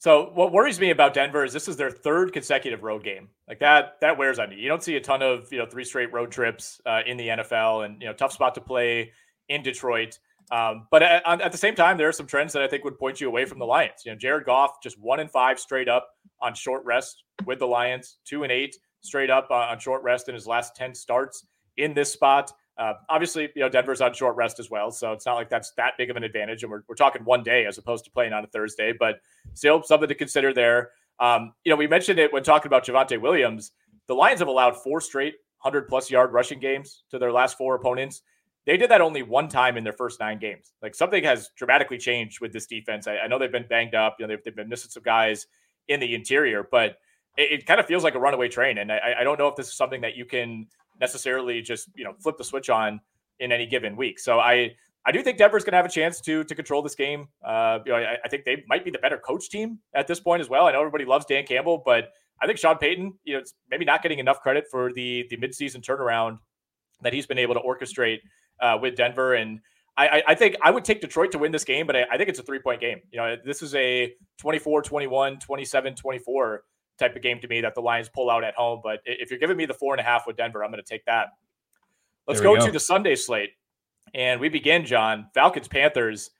[0.00, 3.28] So what worries me about Denver is this is their third consecutive road game.
[3.46, 4.56] Like that, that wears on you.
[4.56, 7.28] You don't see a ton of you know three straight road trips uh, in the
[7.28, 9.12] NFL, and you know tough spot to play
[9.50, 10.18] in Detroit.
[10.50, 12.98] Um, but at, at, the same time, there are some trends that I think would
[12.98, 14.02] point you away from the Lions.
[14.06, 16.08] You know, Jared Goff just one and five straight up
[16.40, 20.34] on short rest with the Lions, two and eight straight up on short rest in
[20.34, 22.52] his last ten starts in this spot.
[22.80, 25.70] Uh, obviously, you know Denver's on short rest as well, so it's not like that's
[25.72, 26.62] that big of an advantage.
[26.62, 29.20] And we're, we're talking one day as opposed to playing on a Thursday, but
[29.52, 30.92] still something to consider there.
[31.20, 33.72] Um, you know, we mentioned it when talking about Javonte Williams.
[34.06, 37.74] The Lions have allowed four straight 100 plus yard rushing games to their last four
[37.74, 38.22] opponents.
[38.64, 40.72] They did that only one time in their first nine games.
[40.82, 43.06] Like something has dramatically changed with this defense.
[43.06, 44.16] I, I know they've been banged up.
[44.18, 45.46] You know, they've, they've, been missing some guys
[45.88, 46.96] in the interior, but
[47.36, 48.78] it, it kind of feels like a runaway train.
[48.78, 50.66] And I, I don't know if this is something that you can
[51.00, 53.00] necessarily just you know flip the switch on
[53.38, 54.18] in any given week.
[54.18, 54.72] So I
[55.06, 57.28] I do think Denver's going to have a chance to to control this game.
[57.44, 60.20] Uh, you know, I, I, think they might be the better coach team at this
[60.20, 60.66] point as well.
[60.66, 62.10] I know everybody loves Dan Campbell, but
[62.42, 65.82] I think Sean Payton, you know, maybe not getting enough credit for the the midseason
[65.82, 66.38] turnaround
[67.02, 68.18] that he's been able to orchestrate
[68.60, 69.34] uh, with Denver.
[69.34, 69.60] And
[69.96, 72.28] I, I, think I would take Detroit to win this game, but I, I think
[72.28, 73.00] it's a three point game.
[73.10, 76.62] You know, this is a 24 21, 27 24
[77.00, 78.80] type of game to me that the Lions pull out at home.
[78.82, 80.88] But if you're giving me the four and a half with Denver, I'm going to
[80.88, 81.30] take that.
[82.28, 83.50] Let's go, go, to the Sunday slate.
[84.14, 86.30] And we begin, John, Falcons Panthers.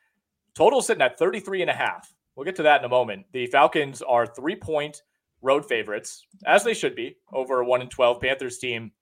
[0.55, 2.15] Total sitting at 33 and a half.
[2.37, 3.27] We'll get to that in a moment.
[3.33, 5.03] The Falcons are three point
[5.43, 8.93] road favorites, as they should be, over a 1 and 12 Panthers team.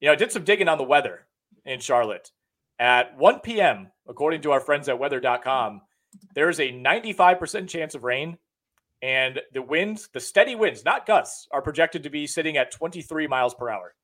[0.00, 1.26] You know, I did some digging on the weather
[1.64, 2.30] in Charlotte.
[2.78, 5.82] At 1 p.m., according to our friends at weather.com,
[6.34, 8.36] there is a 95% chance of rain
[9.02, 13.26] and the winds, the steady winds, not gusts, are projected to be sitting at 23
[13.26, 13.94] miles per hour.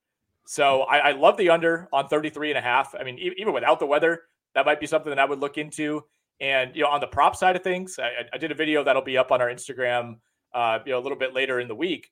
[0.44, 2.94] So I, I love the under on 33 and a half.
[2.98, 4.22] I mean, even without the weather,
[4.54, 6.04] that might be something that I would look into.
[6.40, 9.02] And you know, on the prop side of things, I, I did a video that'll
[9.02, 10.16] be up on our Instagram,
[10.52, 12.10] uh, you know, a little bit later in the week.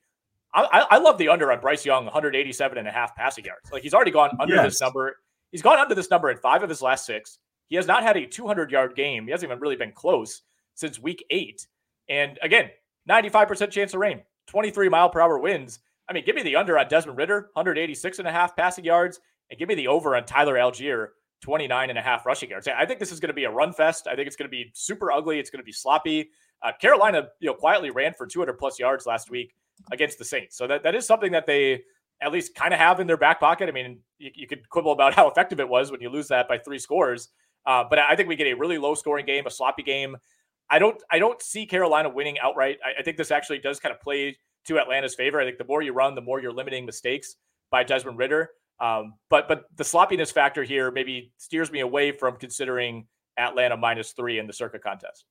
[0.55, 3.71] I, I, love the under on Bryce Young, 187 and a half passing yards.
[3.71, 4.65] Like he's already gone under yes.
[4.65, 5.19] this number.
[5.53, 7.39] He's gone under this number in five of his last six.
[7.69, 9.27] He has not had a 200 yard game.
[9.27, 10.43] He hasn't even really been close
[10.75, 11.67] since week eight.
[12.09, 12.71] And again,
[13.09, 15.81] 95% chance of rain, 23 mile per hour winds.
[16.09, 19.21] I mean, give me the under on Desmond Ridder, 186 and a half passing yards,
[19.51, 21.09] and give me the over on Tyler Allgeier,
[21.43, 22.69] 29 and a half rushing yards.
[22.69, 24.07] I think this is going to be a run fest.
[24.07, 25.39] I think it's going to be super ugly.
[25.39, 26.31] It's going to be sloppy.
[26.63, 29.55] Uh, Carolina, you know, quietly ran for 200 plus yards last week
[29.93, 30.57] against the Saints.
[30.57, 31.83] So that, that is something that they
[32.23, 33.69] at least kind of have in their back pocket.
[33.69, 36.49] I mean, you, you could quibble about how effective it was when you lose that
[36.49, 37.29] by three scores.
[37.67, 40.17] Uh, but I think we get a really low scoring game, a sloppy game.
[40.71, 42.79] I don't I don't see Carolina winning outright.
[42.85, 45.41] I, I, think this actually does kind of play to Atlanta's favor.
[45.41, 47.37] I think the more you run, the more you're limiting mistakes
[47.71, 48.51] by Desmond Ridder.
[48.81, 53.07] Um, but but the sloppiness factor here maybe steers me away from considering
[53.39, 55.25] Atlanta minus three in the Circa contest.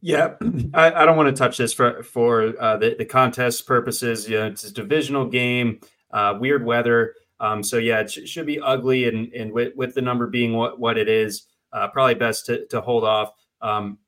[0.00, 0.34] Yeah,
[0.74, 4.28] I, I don't want to touch this for for uh, the, the contest purposes.
[4.28, 5.80] You know, it's a divisional game,
[6.12, 7.14] uh, weird weather.
[7.40, 10.54] Um, so yeah, it sh- should be ugly, and and with, with the number being
[10.54, 13.32] what what it is, uh, probably best to to hold off.
[13.60, 13.98] Um,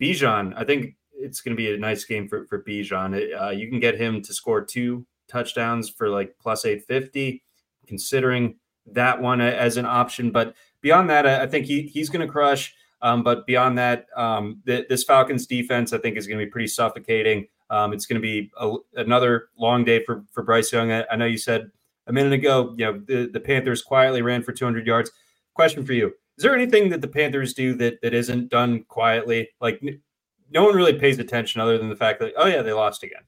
[0.00, 3.40] Bijan, I think it's going to be a nice game for for Bijan.
[3.40, 7.42] Uh, you can get him to score two touchdowns for like plus eight fifty,
[7.86, 8.56] considering
[8.86, 10.30] that one as an option.
[10.30, 12.74] But beyond that, I, think he he's going to crush.
[13.02, 16.50] Um, but beyond that, um, th- this Falcons defense, I think, is going to be
[16.50, 17.46] pretty suffocating.
[17.68, 20.92] Um, it's going to be a, another long day for for Bryce Young.
[20.92, 21.70] I, I, know you said
[22.06, 25.10] a minute ago, you know, the, the Panthers quietly ran for 200 yards.
[25.54, 29.48] Question for you: is there anything that the Panthers do that that isn't done quietly?
[29.60, 29.82] Like
[30.50, 33.22] no one really pays attention other than the fact that oh yeah, they lost again.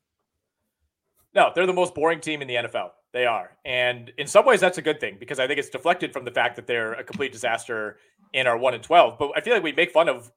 [1.34, 2.90] No, they're the most boring team in the NFL.
[3.12, 3.56] They are.
[3.64, 6.30] And in some ways that's a good thing because I think it's deflected from the
[6.30, 7.98] fact that they're a complete disaster
[8.34, 9.18] and are 1 and 12.
[9.18, 10.30] But I feel like we make fun of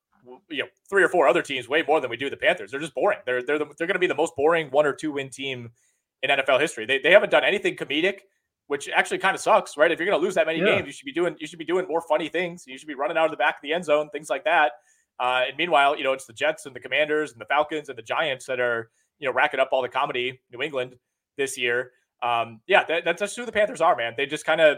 [0.50, 2.72] you know three or four other teams way more than we do the Panthers.
[2.72, 3.20] They're just boring.
[3.26, 5.72] They're they're the, they're going to be the most boring one or two win team
[6.24, 6.86] in NFL history.
[6.86, 8.20] They they haven't done anything comedic
[8.72, 9.92] which actually kind of sucks, right?
[9.92, 10.78] If you're going to lose that many yeah.
[10.78, 12.64] games, you should be doing you should be doing more funny things.
[12.66, 14.72] You should be running out of the back of the end zone, things like that.
[15.20, 17.98] Uh, and meanwhile, you know, it's the Jets and the Commanders and the Falcons and
[17.98, 20.40] the Giants that are you know racking up all the comedy.
[20.54, 20.96] New England
[21.36, 21.92] this year,
[22.24, 24.14] um, yeah, that, that's just who the Panthers are, man.
[24.16, 24.78] They just kind of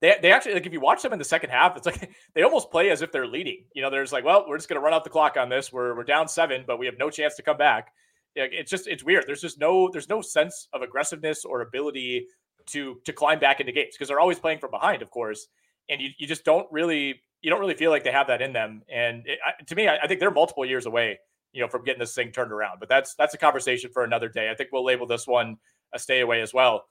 [0.00, 2.40] they, they actually like if you watch them in the second half, it's like they
[2.40, 3.64] almost play as if they're leading.
[3.74, 5.70] You know, there's like, well, we're just going to run out the clock on this.
[5.70, 7.92] We're we're down seven, but we have no chance to come back.
[8.34, 9.24] It's just it's weird.
[9.26, 12.28] There's just no there's no sense of aggressiveness or ability
[12.66, 15.48] to to climb back into games because they're always playing from behind, of course,
[15.88, 18.52] and you you just don't really you don't really feel like they have that in
[18.52, 18.82] them.
[18.88, 21.18] And it, to me, I, I think they're multiple years away,
[21.52, 22.80] you know, from getting this thing turned around.
[22.80, 24.50] But that's that's a conversation for another day.
[24.50, 25.58] I think we'll label this one
[25.92, 26.86] a stay away as well.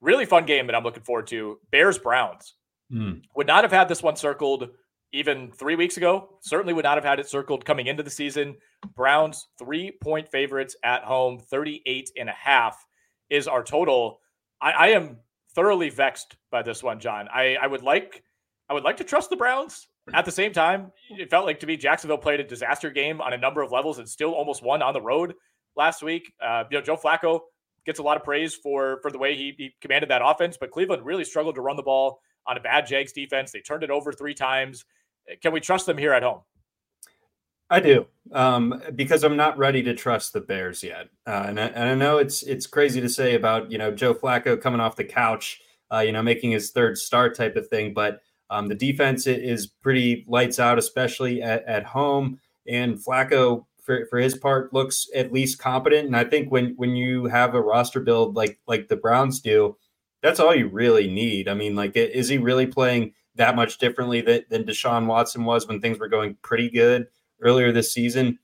[0.00, 1.58] Really fun game that I'm looking forward to.
[1.70, 2.54] Bears Browns.
[2.92, 3.22] Mm.
[3.36, 4.68] Would not have had this one circled
[5.12, 6.28] even three weeks ago.
[6.40, 8.56] Certainly would not have had it circled coming into the season.
[8.94, 12.84] Browns three point favorites at home, 38 and a half
[13.30, 14.20] is our total.
[14.62, 15.18] I, I am
[15.54, 17.28] thoroughly vexed by this one, John.
[17.28, 18.22] I, I would like
[18.70, 19.88] I would like to trust the Browns.
[20.14, 23.32] At the same time, it felt like to me Jacksonville played a disaster game on
[23.32, 25.34] a number of levels and still almost won on the road
[25.76, 26.32] last week.
[26.40, 27.40] Uh, you know, Joe Flacco
[27.84, 30.70] gets a lot of praise for for the way he, he commanded that offense, but
[30.70, 33.52] Cleveland really struggled to run the ball on a bad Jags defense.
[33.52, 34.84] They turned it over three times.
[35.40, 36.40] Can we trust them here at home?
[37.72, 41.66] I do, um, because I'm not ready to trust the Bears yet, uh, and, I,
[41.68, 44.94] and, I, know it's it's crazy to say about you know Joe Flacco coming off
[44.94, 45.58] the couch,
[45.90, 49.66] uh, you know making his third start type of thing, but um, the defense is
[49.66, 55.32] pretty lights out, especially at, at home, and Flacco for, for his part looks at
[55.32, 56.06] least competent.
[56.06, 59.78] And I think when when you have a roster build like like the Browns do,
[60.22, 61.48] that's all you really need.
[61.48, 65.66] I mean, like, is he really playing that much differently than, than Deshaun Watson was
[65.66, 67.06] when things were going pretty good
[67.42, 68.38] earlier this season?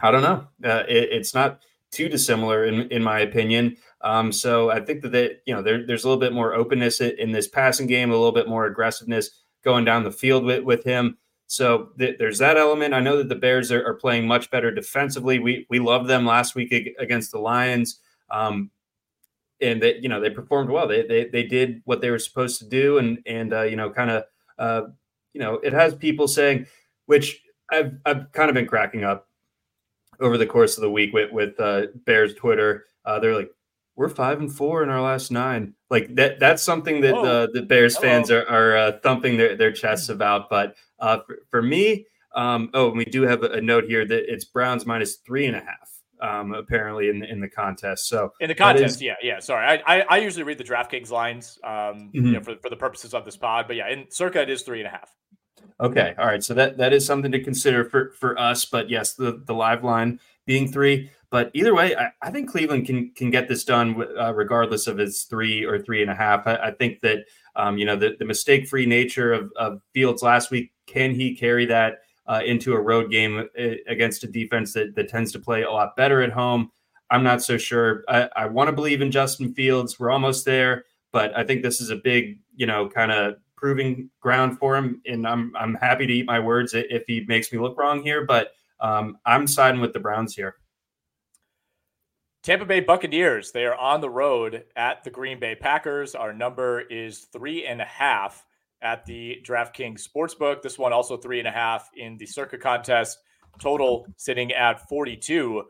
[0.00, 0.46] I don't know.
[0.64, 3.76] Uh, it, it's not too dissimilar in in my opinion.
[4.02, 7.00] Um, so I think that they, you know there, there's a little bit more openness
[7.00, 9.30] in this passing game, a little bit more aggressiveness
[9.62, 11.18] going down the field with, with him.
[11.46, 12.94] So th- there's that element.
[12.94, 15.38] I know that the Bears are, are, playing much better defensively.
[15.38, 17.98] We we loved them last week against the Lions,
[18.30, 18.70] um,
[19.60, 20.86] and that you know they performed well.
[20.86, 23.90] They, they they did what they were supposed to do, and and uh, you know
[23.90, 24.24] kind of
[24.58, 24.82] uh,
[25.34, 26.66] you know it has people saying,
[27.06, 29.28] which I've I've kind of been cracking up
[30.20, 32.86] over the course of the week with with uh, Bears Twitter.
[33.04, 33.50] Uh, they're like,
[33.96, 35.74] we're five and four in our last nine.
[35.88, 38.08] Like that that's something that uh, the Bears Hello.
[38.08, 40.48] fans are, are uh, thumping their, their chests about.
[40.48, 44.44] But uh, for, for, me, um, oh, we do have a note here that it's
[44.44, 45.90] Browns minus three and a half.
[46.22, 48.06] Um, apparently in the, in the contest.
[48.06, 49.38] So in the contest, is, yeah, yeah.
[49.38, 52.26] Sorry, I, I, I usually read the DraftKings lines, um, mm-hmm.
[52.26, 53.66] you know, for, for the purposes of this pod.
[53.66, 55.10] But yeah, in Circa it is three and a half.
[55.80, 56.44] Okay, all right.
[56.44, 58.64] So that that is something to consider for for us.
[58.66, 61.10] But yes, the the live line being three.
[61.30, 64.98] But either way, I, I think Cleveland can can get this done uh, regardless of
[64.98, 66.46] its three or three and a half.
[66.46, 67.24] I, I think that
[67.56, 70.72] um, you know the, the mistake free nature of, of Fields last week.
[70.86, 75.08] Can he carry that uh, into a road game uh, against a defense that, that
[75.08, 76.70] tends to play a lot better at home?
[77.10, 78.04] I'm not so sure.
[78.08, 79.98] I, I want to believe in Justin Fields.
[79.98, 84.10] We're almost there, but I think this is a big, you know, kind of proving
[84.20, 85.02] ground for him.
[85.06, 88.24] And I'm I'm happy to eat my words if he makes me look wrong here.
[88.24, 90.56] But um, I'm siding with the Browns here.
[92.42, 96.14] Tampa Bay Buccaneers, they are on the road at the Green Bay Packers.
[96.14, 98.46] Our number is three and a half
[98.80, 100.62] at the DraftKings Sportsbook.
[100.62, 103.18] This one also three and a half in the Circa contest.
[103.60, 105.64] Total sitting at 42.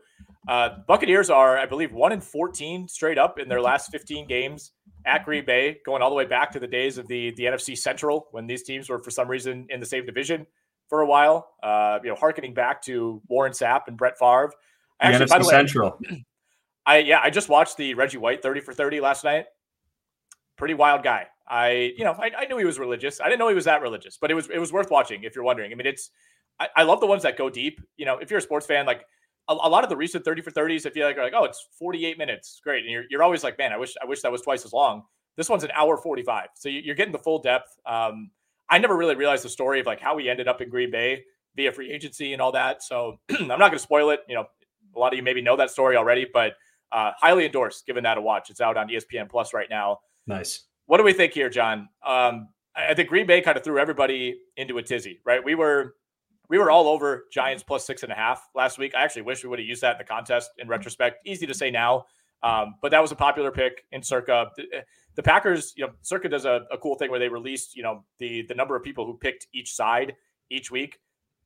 [0.47, 4.71] Uh, Buccaneers are, I believe, one in 14 straight up in their last 15 games
[5.05, 7.77] at Green Bay, going all the way back to the days of the the NFC
[7.77, 10.45] Central when these teams were for some reason in the same division
[10.89, 11.53] for a while.
[11.61, 14.51] Uh, you know, harkening back to Warren Sapp and Brett Favre.
[14.99, 15.99] Actually, NFC by the way, Central.
[16.85, 19.45] I yeah, I just watched the Reggie White 30 for 30 last night.
[20.57, 21.27] Pretty wild guy.
[21.47, 23.19] I, you know, I, I, knew he was religious.
[23.19, 25.35] I didn't know he was that religious, but it was it was worth watching if
[25.35, 25.71] you're wondering.
[25.71, 26.09] I mean, it's
[26.59, 27.81] I, I love the ones that go deep.
[27.97, 29.05] You know, if you're a sports fan, like
[29.51, 31.43] a, a, lot of the recent 30 for 30s, if you like are like, oh,
[31.43, 32.83] it's 48 minutes, great.
[32.83, 35.03] And you're, you're always like, man, I wish I wish that was twice as long.
[35.37, 36.49] This one's an hour 45.
[36.55, 37.69] So you're getting the full depth.
[37.85, 38.31] Um,
[38.69, 41.23] I never really realized the story of like how he ended up in Green Bay
[41.55, 42.83] via free agency and all that.
[42.83, 44.21] So I'm not going to spoil it.
[44.27, 44.45] You know,
[44.95, 46.53] a lot of you maybe know that story already, but
[46.91, 48.49] uh, highly endorsed giving that a watch.
[48.49, 49.99] It's out on ESPN Plus right now.
[50.27, 50.63] Nice.
[50.85, 51.87] What do we think here, John?
[52.05, 55.43] Um, I think Green Bay kind of threw everybody into a tizzy, right?
[55.43, 55.95] We were
[56.51, 58.93] we were all over Giants plus six and a half last week.
[58.93, 60.51] I actually wish we would have used that in the contest.
[60.57, 62.05] In retrospect, easy to say now,
[62.43, 64.51] um, but that was a popular pick in Circa.
[64.57, 64.65] The,
[65.15, 68.03] the Packers, you know, Circa does a, a, cool thing where they released, you know,
[68.19, 70.15] the the number of people who picked each side
[70.49, 70.99] each week.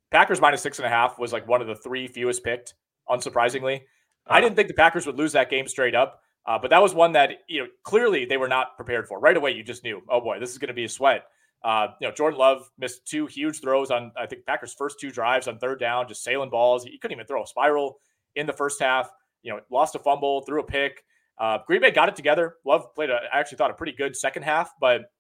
[0.10, 2.74] Packers minus six and a half was like one of the three fewest picked,
[3.08, 3.82] unsurprisingly.
[4.26, 6.96] I didn't think the Packers would lose that game straight up, uh, but that was
[6.96, 9.20] one that you know clearly they were not prepared for.
[9.20, 11.26] Right away, you just knew, oh boy, this is going to be a sweat.
[11.66, 15.10] Uh, you know, Jordan Love missed two huge throws on I think Packers' first two
[15.10, 16.84] drives on third down, just sailing balls.
[16.84, 17.98] He couldn't even throw a spiral
[18.36, 19.10] in the first half.
[19.42, 21.04] You know, lost a fumble, threw a pick.
[21.40, 22.58] Uh, Green Bay got it together.
[22.66, 25.12] Love played, a, I actually thought, a pretty good second half, but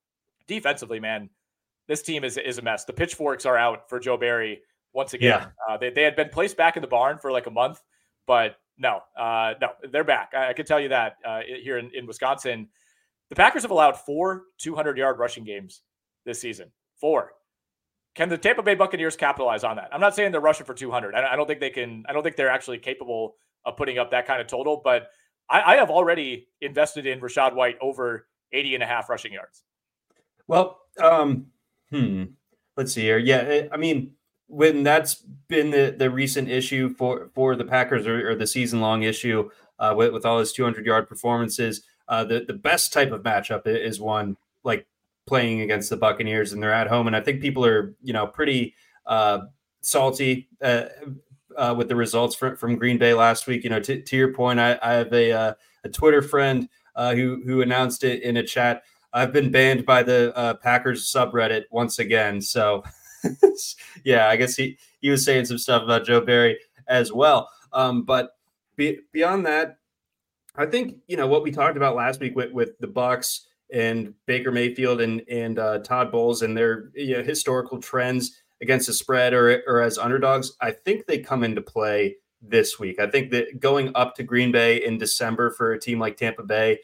[0.48, 1.32] defensively, man,
[1.88, 2.86] this team is is a mess.
[2.86, 4.62] The pitchforks are out for Joe Barry
[4.94, 5.42] once again.
[5.42, 5.74] Yeah.
[5.74, 7.82] Uh, they they had been placed back in the barn for like a month,
[8.28, 10.34] but no, uh, no, they're back.
[10.36, 12.68] I, I can tell you that uh, here in, in Wisconsin,
[13.30, 15.82] the Packers have allowed four 200 yard rushing games
[16.26, 16.72] this season.
[17.00, 17.32] Four.
[18.16, 19.90] Can the Tampa Bay Buccaneers capitalize on that?
[19.92, 21.14] I'm not saying they're rushing for 200.
[21.16, 22.06] I, don't think they can.
[22.08, 24.82] I don't think they're actually capable of putting up that kind of total.
[24.84, 25.08] But
[25.50, 29.64] I, I have already invested in Rachaad White over 80 and a half rushing yards.
[30.48, 31.48] Well, um,
[31.90, 32.24] hmm.
[32.78, 33.18] Let's see here.
[33.18, 34.12] Yeah, eh, I mean,
[34.48, 35.16] when that's
[35.48, 39.50] been the, the recent issue for for the Packers or, or the season long issue
[39.80, 43.66] uh, with, with all his 200 yard performances, uh, the the best type of matchup
[43.66, 44.86] is one like
[45.26, 48.28] playing against the Buccaneers and they're at home, and I think people are you know
[48.28, 49.40] pretty uh,
[49.82, 50.86] salty uh,
[51.58, 53.64] uh, with the results from, from Green Bay last week.
[53.64, 55.54] You know, t- to your point, I, I have a uh,
[55.84, 58.84] a Twitter friend who who announced it in a chat.
[59.14, 62.84] I've been banned by the Packers subreddit once again, so.
[64.04, 67.50] yeah, I guess he, he was saying some stuff about Joe Barry as well.
[67.74, 68.38] Um, but
[68.76, 69.78] be, beyond that,
[70.56, 74.14] I think you know what we talked about last week with, with the Bucks and
[74.26, 78.94] Baker Mayfield and and uh, Todd Bowles and their you know, historical trends against the
[78.94, 80.56] spread or or as underdogs.
[80.62, 83.00] I think they come into play this week.
[83.00, 86.44] I think that going up to Green Bay in December for a team like Tampa
[86.44, 86.80] Bay,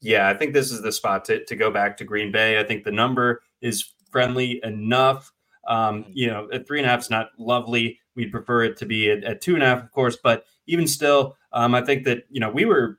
[0.00, 2.58] yeah, I think this is the spot to, to go back to Green Bay.
[2.58, 5.32] I think the number is friendly enough.
[5.68, 6.10] Um, mm-hmm.
[6.14, 7.98] you know, at three and a half is not lovely.
[8.14, 10.86] We'd prefer it to be at, at two and a half, of course, but even
[10.86, 12.98] still, um, I think that you know we were,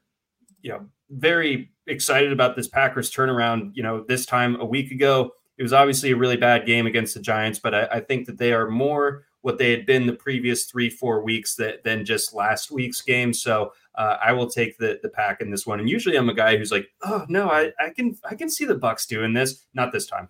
[0.62, 3.72] you know, very excited about this Packers turnaround.
[3.74, 7.14] You know, this time a week ago, it was obviously a really bad game against
[7.14, 10.14] the Giants, but I, I think that they are more what they had been the
[10.14, 13.34] previous three, four weeks that than just last week's game.
[13.34, 15.80] So uh, I will take the the pack in this one.
[15.80, 18.66] And usually I'm a guy who's like, oh no, I, I can I can see
[18.66, 19.66] the Bucks doing this.
[19.74, 20.30] Not this time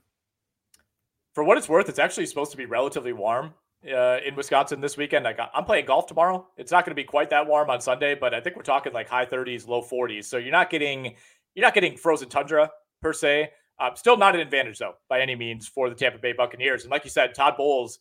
[1.37, 3.53] for what it's worth, it's actually supposed to be relatively warm
[3.85, 5.27] uh, in Wisconsin this weekend.
[5.27, 6.47] I'm playing golf tomorrow.
[6.57, 8.91] It's not going to be quite that warm on Sunday, but I think we're talking
[8.91, 10.25] like high 30s, low 40s.
[10.25, 11.13] So you're not getting
[11.57, 12.69] you're not getting frozen tundra
[13.01, 13.49] per se.
[13.79, 16.83] Uh, still not an advantage though by any means for the Tampa Bay Buccaneers.
[16.83, 17.97] And like you said, Todd Bowles,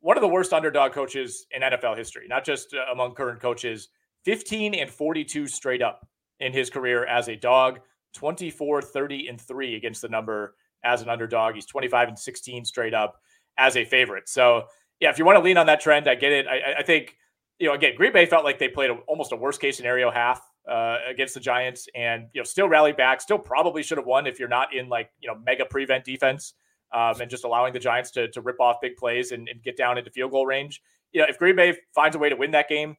[0.00, 3.88] one of the worst underdog coaches in NFL history, not just uh, among current coaches.
[4.24, 6.08] 15 and 42 straight up
[6.40, 7.78] in his career as a dog.
[8.14, 11.54] 24, 30, and 3 against the number as an underdog.
[11.54, 13.20] He's 25 and 16 straight up
[13.56, 14.28] as a favorite.
[14.28, 14.64] So,
[15.00, 16.46] yeah, if you want to lean on that trend, I get it.
[16.46, 17.16] I, I think,
[17.58, 20.10] you know, again, Green Bay felt like they played a, almost a worst case scenario
[20.10, 24.06] half uh, against the Giants and, you know, still rallied back, still probably should have
[24.06, 26.54] won if you're not in like, you know, mega prevent defense
[26.92, 29.76] um, and just allowing the Giants to, to rip off big plays and, and get
[29.76, 30.80] down into field goal range.
[31.12, 32.96] You know, if Green Bay finds a way to win that game,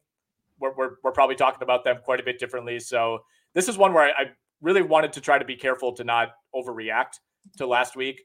[0.58, 2.78] we're, we're, we're probably talking about them quite a bit differently.
[2.80, 3.20] So
[3.54, 4.24] this is one where I, I
[4.62, 7.20] really wanted to try to be careful to not overreact
[7.58, 8.22] to last week.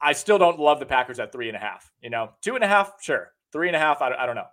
[0.00, 1.90] I still don't love the Packers at three and a half.
[2.00, 3.32] You know, two and a half, sure.
[3.52, 4.46] Three and a half, I, I don't know.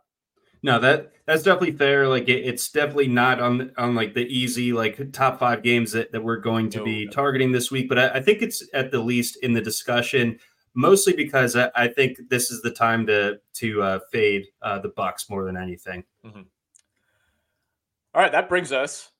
[0.61, 2.07] No, that that's definitely fair.
[2.07, 6.11] Like it, it's definitely not on on like the easy like top five games that,
[6.11, 7.11] that we're going to no, be no.
[7.11, 7.87] targeting this week.
[7.87, 10.37] But I, I, think it's at the least in the discussion,
[10.73, 14.89] mostly because I, I think this is the time to to uh, fade uh, the
[14.89, 16.03] Bucks more than anything.
[16.25, 16.41] Mm-hmm.
[18.13, 19.11] All right, that brings us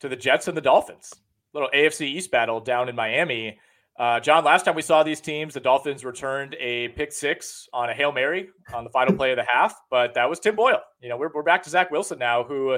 [0.00, 1.12] to the Jets and the Dolphins.
[1.54, 3.58] Little AFC East battle down in Miami.
[3.98, 7.88] Uh, John, last time we saw these teams, the Dolphins returned a pick six on
[7.88, 10.82] a Hail Mary on the final play of the half, but that was Tim Boyle.
[11.00, 12.76] You know, we're, we're back to Zach Wilson now, who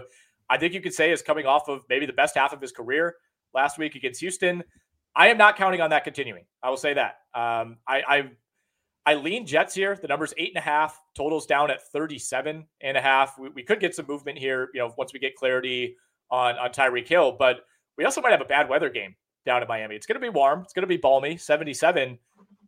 [0.49, 2.71] I think you could say is coming off of maybe the best half of his
[2.71, 3.17] career
[3.53, 4.63] last week against Houston.
[5.17, 6.45] I am not counting on that continuing.
[6.63, 7.17] I will say that.
[7.35, 8.31] Um, I, I
[9.07, 9.99] I lean Jets here.
[10.01, 11.01] The number's eight and a half.
[11.17, 13.39] Totals down at 37 and a half.
[13.39, 15.97] We, we could get some movement here, you know, once we get clarity
[16.31, 17.61] on, on Tyreek Hill, but
[17.97, 19.17] we also might have a bad weather game
[19.49, 19.97] down in Miami.
[19.97, 20.61] It's going to be warm.
[20.61, 22.19] It's going to be balmy, 77,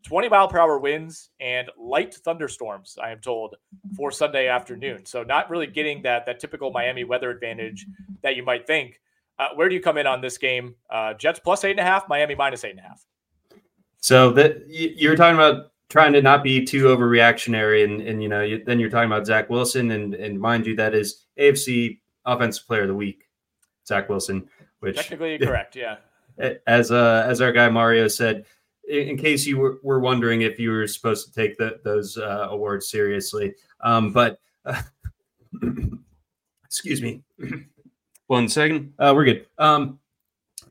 [0.03, 3.55] 20 mile per hour winds and light thunderstorms, I am told,
[3.95, 5.05] for Sunday afternoon.
[5.05, 7.87] So not really getting that that typical Miami weather advantage
[8.22, 8.99] that you might think.
[9.39, 10.74] Uh, where do you come in on this game?
[10.89, 13.05] Uh, Jets plus eight and a half, Miami minus eight and a half.
[13.99, 18.41] So that you're talking about trying to not be too overreactionary, and and you know
[18.41, 22.66] you, then you're talking about Zach Wilson, and and mind you, that is AFC Offensive
[22.66, 23.28] Player of the Week,
[23.87, 24.49] Zach Wilson.
[24.81, 25.97] Which technically correct, yeah
[26.66, 28.45] as uh, as our guy Mario said,
[28.88, 32.49] in, case you were, were, wondering if you were supposed to take the, those uh,
[32.51, 33.55] awards seriously.
[33.80, 34.82] Um, but uh,
[36.64, 37.22] excuse me,
[38.26, 38.93] one second.
[38.99, 39.47] Uh, we're good.
[39.59, 39.99] Um,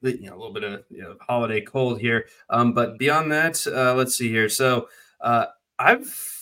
[0.01, 2.28] you know, a little bit of you know, holiday cold here.
[2.49, 4.49] Um, but beyond that, uh, let's see here.
[4.49, 4.89] So
[5.22, 5.47] uh,
[5.78, 6.39] I've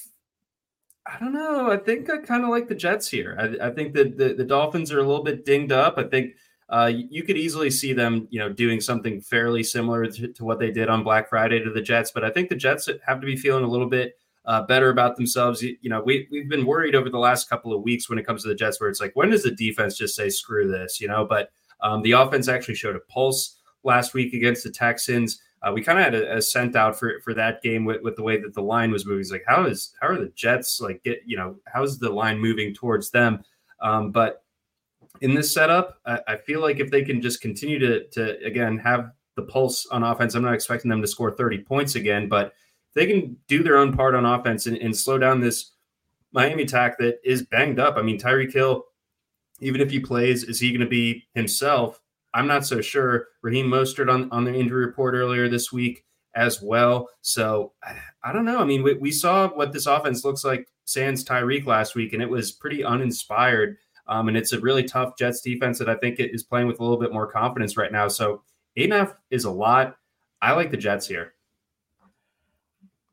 [1.06, 1.72] I don't know.
[1.72, 3.38] I think I kind of like the Jets here.
[3.40, 5.98] I, I think that the, the Dolphins are a little bit dinged up.
[5.98, 6.36] I think
[6.70, 10.60] uh, you could easily see them, you know, doing something fairly similar to, to, what
[10.60, 12.12] they did on Black Friday to the Jets.
[12.12, 15.16] But I think the Jets have to be feeling a little bit uh, better about
[15.16, 15.62] themselves.
[15.62, 18.26] You, you, know, we we've been worried over the last couple of weeks when it
[18.26, 21.00] comes to the Jets, where it's like, when does the defense just say screw this?
[21.00, 25.42] You know, but um, the offense actually showed a pulse last week against the Texans.
[25.62, 28.16] Uh, we kind of had a, a, sent out for for that game with, with
[28.18, 29.22] the way that the line was moving.
[29.22, 32.40] It's like, how is how are the Jets like get you know how's the line
[32.40, 33.42] moving towards them?
[33.82, 34.44] Um, but
[35.22, 38.78] in this setup, I, I, feel like if they can just continue to to again
[38.80, 42.54] have the pulse on offense, I'm not expecting them to score 30 points again, but
[42.96, 45.72] they can do their own part on offense and, and slow down this
[46.32, 47.98] Miami attack that is banged up.
[47.98, 48.86] I mean, Tyreek Hill,
[49.60, 52.02] even if he plays, is he going to be himself?
[52.34, 53.28] I'm not so sure.
[53.42, 56.04] Raheem Mostert on, on the injury report earlier this week
[56.36, 57.10] as well.
[57.22, 57.74] So
[58.24, 58.60] I don't know.
[58.60, 62.22] I mean, we, we saw what this offense looks like sans Tyreek last week, and
[62.22, 63.78] it was pretty uninspired.
[64.10, 66.84] Um, and it's a really tough Jets defense that I think is playing with a
[66.84, 68.08] little bit more confidence right now.
[68.08, 68.44] So
[68.76, 69.98] eight and a half is a lot.
[70.42, 71.34] I like the Jets here.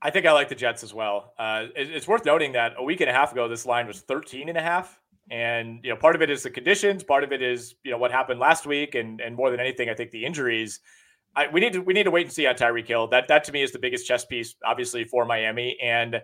[0.00, 1.32] I think I like the Jets as well.
[1.38, 4.00] Uh, it, it's worth noting that a week and a half ago, this line was
[4.02, 5.00] 13 and a half.
[5.30, 7.96] And, you know, part of it is the conditions, part of it is, you know,
[7.96, 8.94] what happened last week.
[8.94, 10.80] And, and more than anything, I think the injuries.
[11.34, 13.08] I, we need to we need to wait and see on Tyreek Hill.
[13.08, 15.76] That that to me is the biggest chess piece, obviously for Miami.
[15.82, 16.20] And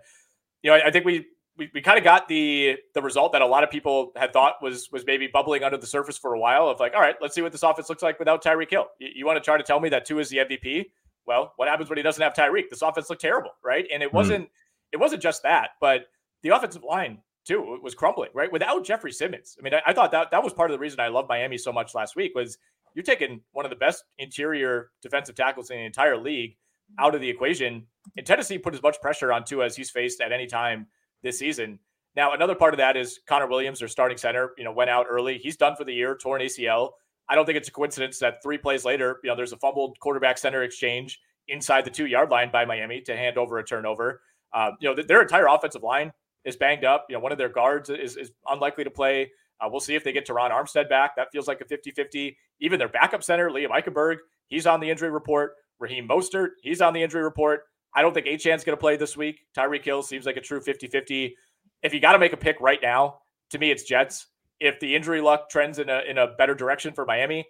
[0.62, 1.26] you know, I, I think we
[1.60, 4.54] we, we kind of got the the result that a lot of people had thought
[4.62, 7.34] was was maybe bubbling under the surface for a while of like, all right, let's
[7.34, 8.86] see what this offense looks like without Tyreek Hill.
[8.98, 10.86] You, you want to try to tell me that Tua is the MVP?
[11.26, 12.70] Well, what happens when he doesn't have Tyreek?
[12.70, 13.86] This offense looked terrible, right?
[13.92, 14.16] And it hmm.
[14.16, 14.50] wasn't mm.
[14.92, 16.06] it wasn't just that, but
[16.42, 18.50] the offensive line too was crumbling, right?
[18.50, 19.58] Without Jeffrey Simmons.
[19.60, 21.58] I mean, I, I thought that that was part of the reason I love Miami
[21.58, 22.56] so much last week was
[22.94, 26.56] you're taking one of the best interior defensive tackles in the entire league
[26.98, 27.86] out of the equation.
[28.16, 30.86] And Tennessee put as much pressure on Tua as he's faced at any time
[31.22, 31.78] this season.
[32.16, 35.06] Now, another part of that is Connor Williams, their starting center, you know, went out
[35.08, 35.38] early.
[35.38, 36.90] He's done for the year, torn ACL.
[37.28, 39.98] I don't think it's a coincidence that three plays later, you know, there's a fumbled
[40.00, 44.22] quarterback center exchange inside the two yard line by Miami to hand over a turnover.
[44.52, 46.12] Uh, you know, their entire offensive line
[46.44, 47.06] is banged up.
[47.08, 49.30] You know, one of their guards is, is unlikely to play.
[49.60, 51.14] Uh, we'll see if they get Terron Armstead back.
[51.16, 52.36] That feels like a 50 50.
[52.60, 54.16] Even their backup center, Liam Eichenberg,
[54.48, 55.54] he's on the injury report.
[55.78, 57.62] Raheem Mostert, he's on the injury report.
[57.94, 59.40] I don't think Achane's going to play this week.
[59.56, 61.36] Tyreek Hill seems like a true 50 50
[61.82, 63.20] if you got to make a pick right now,
[63.50, 64.26] to me, it's Jets.
[64.58, 67.46] If the injury luck trends in a in a better direction for Miami,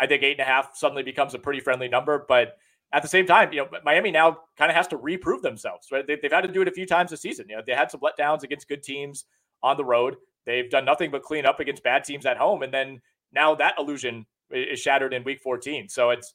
[0.00, 2.24] I think eight and a half suddenly becomes a pretty friendly number.
[2.26, 2.56] But
[2.92, 5.88] at the same time, you know, Miami now kind of has to reprove themselves.
[5.92, 6.06] Right?
[6.06, 7.46] They, have had to do it a few times this season.
[7.48, 9.26] You know, they had some letdowns against good teams
[9.62, 10.16] on the road.
[10.46, 13.00] They've done nothing but clean up against bad teams at home, and then
[13.32, 15.88] now that illusion is shattered in Week 14.
[15.88, 16.32] So it's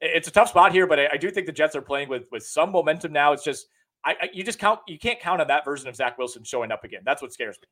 [0.00, 2.26] it's a tough spot here, but I, I do think the Jets are playing with
[2.30, 3.32] with some momentum now.
[3.32, 3.68] It's just
[4.04, 6.72] I, I, you just count you can't count on that version of Zach Wilson showing
[6.72, 7.02] up again.
[7.04, 7.68] That's what scares me.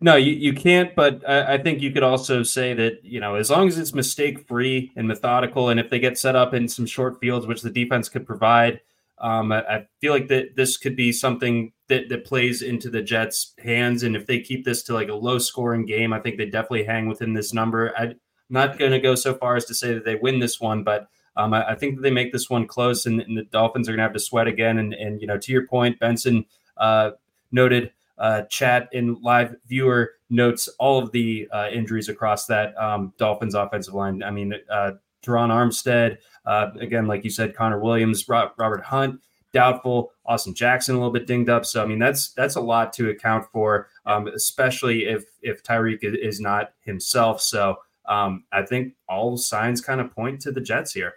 [0.00, 3.34] No, you, you can't, but I, I think you could also say that, you know,
[3.34, 6.68] as long as it's mistake free and methodical, and if they get set up in
[6.68, 8.80] some short fields, which the defense could provide,
[9.18, 13.02] um, I, I, feel like that this could be something that, that plays into the
[13.02, 14.02] Jets' hands.
[14.02, 16.84] And if they keep this to like a low scoring game, I think they definitely
[16.84, 17.94] hang within this number.
[17.96, 18.16] I'm
[18.50, 21.08] not going to go so far as to say that they win this one, but
[21.36, 23.98] um, I, I, think they make this one close, and, and the Dolphins are going
[23.98, 24.78] to have to sweat again.
[24.78, 26.44] And, and you know, to your point, Benson
[26.76, 27.12] uh,
[27.52, 33.12] noted uh, chat in live viewer notes all of the uh, injuries across that um,
[33.18, 34.22] Dolphins offensive line.
[34.22, 39.20] I mean, uh, Terron Armstead, uh, again, like you said, Connor Williams, Robert Hunt,
[39.52, 40.12] doubtful.
[40.24, 41.64] Austin Jackson a little bit dinged up.
[41.64, 45.98] So I mean, that's that's a lot to account for, um, especially if if Tyreek
[46.02, 47.40] is not himself.
[47.40, 47.76] So
[48.06, 51.14] um, I think all signs kind of point to the Jets here.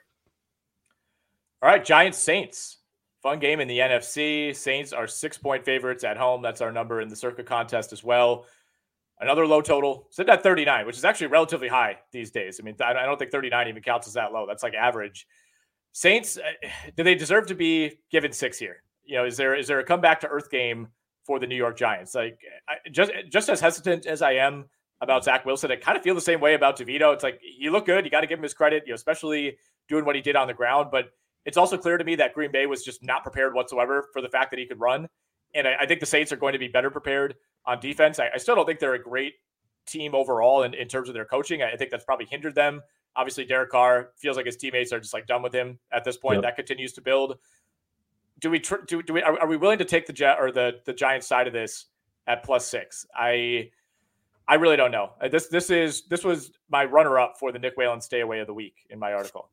[1.61, 2.77] All right, Giants Saints.
[3.21, 4.55] Fun game in the NFC.
[4.55, 6.41] Saints are six point favorites at home.
[6.41, 8.45] That's our number in the Circa contest as well.
[9.19, 12.57] Another low total, sitting at 39, which is actually relatively high these days.
[12.61, 14.45] I mean, I don't think 39 even counts as that low.
[14.47, 15.27] That's like average.
[15.91, 18.83] Saints, uh, do they deserve to be given six here?
[19.03, 20.87] You know, is there is there a comeback to earth game
[21.25, 22.15] for the New York Giants?
[22.15, 22.39] Like,
[22.69, 24.69] I, just just as hesitant as I am
[25.01, 27.13] about Zach Wilson, I kind of feel the same way about DeVito.
[27.13, 28.05] It's like you look good.
[28.05, 29.57] You got to give him his credit, you know, especially
[29.89, 30.89] doing what he did on the ground.
[30.91, 31.11] But
[31.45, 34.29] it's also clear to me that Green Bay was just not prepared whatsoever for the
[34.29, 35.07] fact that he could run.
[35.55, 37.35] And I, I think the Saints are going to be better prepared
[37.65, 38.19] on defense.
[38.19, 39.33] I, I, still don't think they're a great
[39.85, 41.63] team overall in, in terms of their coaching.
[41.63, 42.81] I, think that's probably hindered them.
[43.15, 46.17] Obviously, Derek Carr feels like his teammates are just like done with him at this
[46.17, 46.37] point.
[46.37, 46.43] Yep.
[46.43, 47.37] That continues to build.
[48.39, 50.51] Do we tr- do, do we are, are we willing to take the jet or
[50.51, 51.87] the the Giants side of this
[52.27, 53.05] at plus six?
[53.13, 53.71] I
[54.47, 55.11] I really don't know.
[55.19, 58.39] Uh, this this is this was my runner up for the Nick Whalen stay away
[58.39, 59.49] of the week in my article.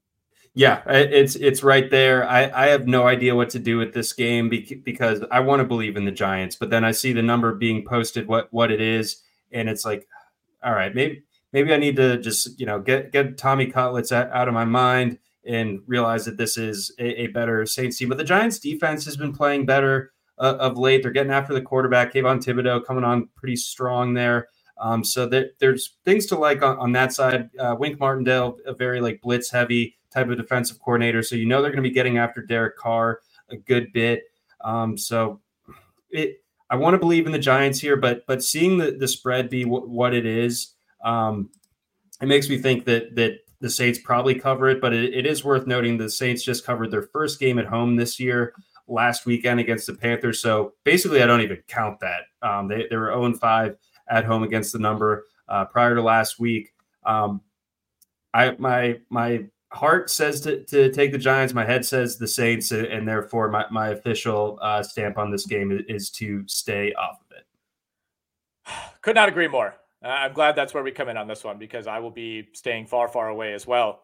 [0.58, 2.26] Yeah, it's it's right there.
[2.26, 5.66] I, I have no idea what to do with this game because I want to
[5.66, 8.80] believe in the Giants, but then I see the number being posted what what it
[8.80, 10.08] is, and it's like,
[10.64, 14.48] all right, maybe maybe I need to just you know get get Tommy Cutlets out
[14.48, 18.08] of my mind and realize that this is a, a better Saints team.
[18.08, 21.02] But the Giants defense has been playing better uh, of late.
[21.02, 22.14] They're getting after the quarterback.
[22.14, 24.48] Kayvon Thibodeaux coming on pretty strong there.
[24.78, 27.50] Um, so that there's things to like on, on that side.
[27.58, 31.22] Uh, Wink Martindale, a very like blitz heavy type of defensive coordinator.
[31.22, 34.24] So you know they're going to be getting after Derek Carr a good bit.
[34.62, 35.40] Um, so
[36.10, 39.50] it, I want to believe in the Giants here, but but seeing the, the spread
[39.50, 41.50] be w- what it is, um,
[42.20, 44.80] it makes me think that that the Saints probably cover it.
[44.80, 47.96] But it, it is worth noting the Saints just covered their first game at home
[47.96, 48.54] this year
[48.88, 50.40] last weekend against the Panthers.
[50.40, 52.22] So basically, I don't even count that.
[52.42, 53.76] Um, they, they were 0 5
[54.08, 56.72] at home against the number uh, prior to last week.
[57.04, 57.40] Um,
[58.32, 59.44] I my my
[59.76, 61.54] heart says to, to take the Giants.
[61.54, 65.84] My head says the Saints, and therefore my, my official uh, stamp on this game
[65.88, 67.46] is to stay off of it.
[69.02, 69.74] Could not agree more.
[70.04, 72.48] Uh, I'm glad that's where we come in on this one because I will be
[72.52, 74.02] staying far, far away as well.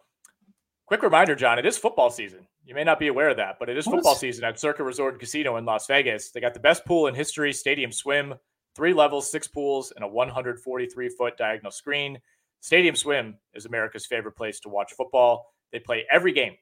[0.87, 2.47] Quick reminder, John, it is football season.
[2.65, 5.15] You may not be aware of that, but it is football season at Circa Resort
[5.15, 6.31] and Casino in Las Vegas.
[6.31, 8.35] They got the best pool in history, Stadium Swim,
[8.77, 12.21] three levels, six pools, and a 143 foot diagonal screen.
[12.61, 15.53] Stadium Swim is America's favorite place to watch football.
[15.73, 16.55] They play every game,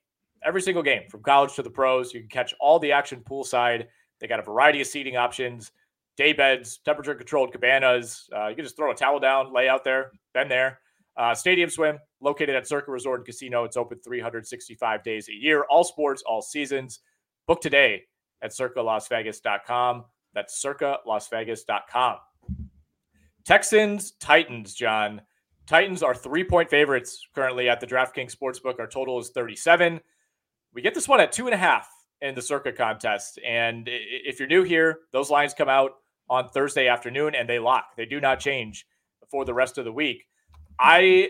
[0.45, 2.15] every single game, from college to the pros.
[2.15, 3.87] You can catch all the action poolside.
[4.21, 5.73] They got a variety of seating options,
[6.17, 8.29] day beds, temperature controlled cabanas.
[8.35, 10.81] Uh, you can just throw a towel down, lay out there, been there.
[11.17, 13.65] Uh, Stadium Swim, located at Circa Resort and Casino.
[13.65, 17.01] It's open 365 days a year, all sports, all seasons.
[17.47, 18.05] Book today
[18.43, 20.05] at circalasvegas.com.
[20.35, 22.17] That's circalasvegas.com.
[23.45, 25.23] Texans, Titans, John.
[25.71, 28.81] Titans are three point favorites currently at the DraftKings Sportsbook.
[28.81, 30.01] Our total is 37.
[30.75, 31.89] We get this one at two and a half
[32.21, 33.39] in the Circa contest.
[33.47, 35.93] And if you're new here, those lines come out
[36.29, 37.95] on Thursday afternoon and they lock.
[37.97, 38.85] They do not change
[39.31, 40.25] for the rest of the week.
[40.81, 41.29] I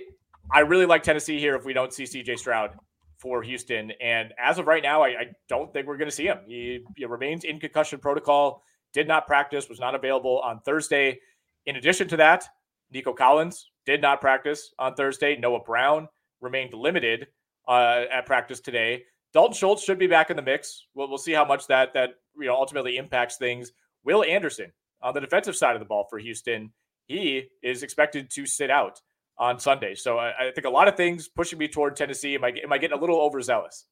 [0.51, 2.71] I really like Tennessee here if we don't see CJ Stroud
[3.19, 3.93] for Houston.
[4.01, 6.39] And as of right now, I, I don't think we're going to see him.
[6.47, 8.63] He, he, remains in concussion protocol,
[8.95, 11.21] did not practice, was not available on Thursday.
[11.67, 12.49] In addition to that,
[12.93, 15.37] Nico Collins did not practice on Thursday.
[15.37, 16.09] Noah Brown
[16.41, 17.29] remained limited
[17.69, 19.05] uh, at practice today.
[19.33, 20.87] Dalton Schultz should be back in the mix.
[20.95, 23.73] We'll, we'll see how much that that you know ultimately impacts things.
[24.05, 24.73] Will Anderson
[25.03, 26.73] on the defensive side of the ball for Houston,
[27.07, 29.01] he is expected to sit out
[29.39, 29.95] on Sunday.
[29.95, 32.35] So I, I, think a lot of things pushing me toward Tennessee.
[32.35, 33.87] Am I am I getting a little overzealous?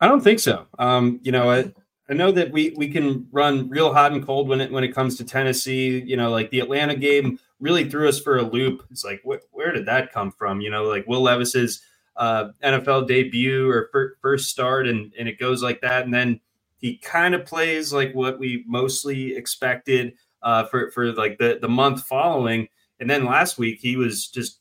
[0.00, 0.66] I don't think so.
[0.78, 1.72] Um, you know, I,
[2.10, 4.94] I know that we we can run real hot and cold when it when it
[4.94, 6.00] comes to Tennessee.
[6.00, 8.84] You know, like the Atlanta game really threw us for a loop.
[8.90, 10.60] It's like wh- where did that come from?
[10.60, 11.80] You know, like Will Levis's
[12.16, 16.40] uh, NFL debut or fir- first start, and and it goes like that, and then
[16.76, 21.68] he kind of plays like what we mostly expected uh, for for like the the
[21.68, 22.68] month following.
[23.00, 24.58] And then last week he was just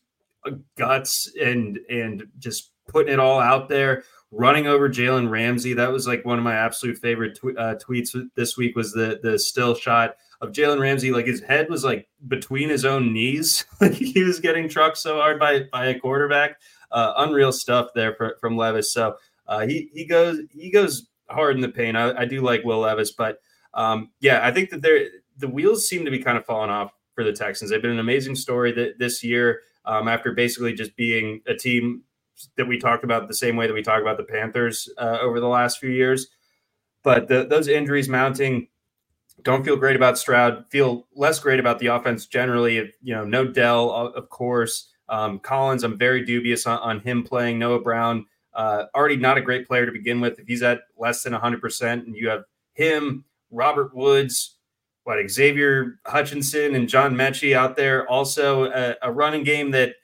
[0.77, 5.73] guts and and just putting it all out there, running over Jalen Ramsey.
[5.73, 8.75] That was like one of my absolute favorite tw- uh, tweets this week.
[8.75, 11.11] Was the the still shot of Jalen Ramsey?
[11.11, 13.65] Like his head was like between his own knees.
[13.81, 16.59] like he was getting trucked so hard by by a quarterback.
[16.91, 18.93] Uh, unreal stuff there for, from Levis.
[18.93, 19.15] So
[19.47, 21.95] uh, he he goes he goes hard in the paint.
[21.95, 23.37] I, I do like Will Levis, but
[23.73, 26.91] um, yeah, I think that there the wheels seem to be kind of falling off
[27.15, 27.71] for the Texans.
[27.71, 32.03] They've been an amazing story that this year um, after basically just being a team
[32.57, 35.39] that we talked about the same way that we talk about the Panthers uh, over
[35.39, 36.27] the last few years.
[37.03, 38.67] But the, those injuries mounting,
[39.43, 40.65] don't feel great about Stroud.
[40.69, 42.75] Feel less great about the offense generally.
[43.01, 44.89] You know, no Dell, of course.
[45.09, 47.59] Um, Collins, I'm very dubious on, on him playing.
[47.59, 50.39] Noah Brown, uh, already not a great player to begin with.
[50.39, 54.57] If he's at less than 100%, and you have him, Robert Woods,
[55.03, 58.07] what Xavier Hutchinson and John Metchie out there.
[58.07, 59.95] Also, a, a running game that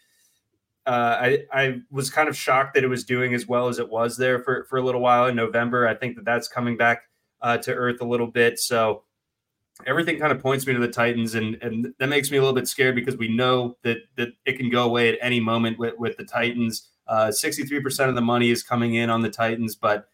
[0.85, 3.89] uh, I, I was kind of shocked that it was doing as well as it
[3.89, 5.87] was there for, for a little while in November.
[5.87, 7.03] I think that that's coming back
[7.41, 8.57] uh, to earth a little bit.
[8.57, 9.03] So
[9.85, 12.55] everything kind of points me to the Titans, and and that makes me a little
[12.55, 15.93] bit scared because we know that that it can go away at any moment with
[15.97, 16.89] with the Titans.
[17.07, 20.09] Uh, 63% of the money is coming in on the Titans, but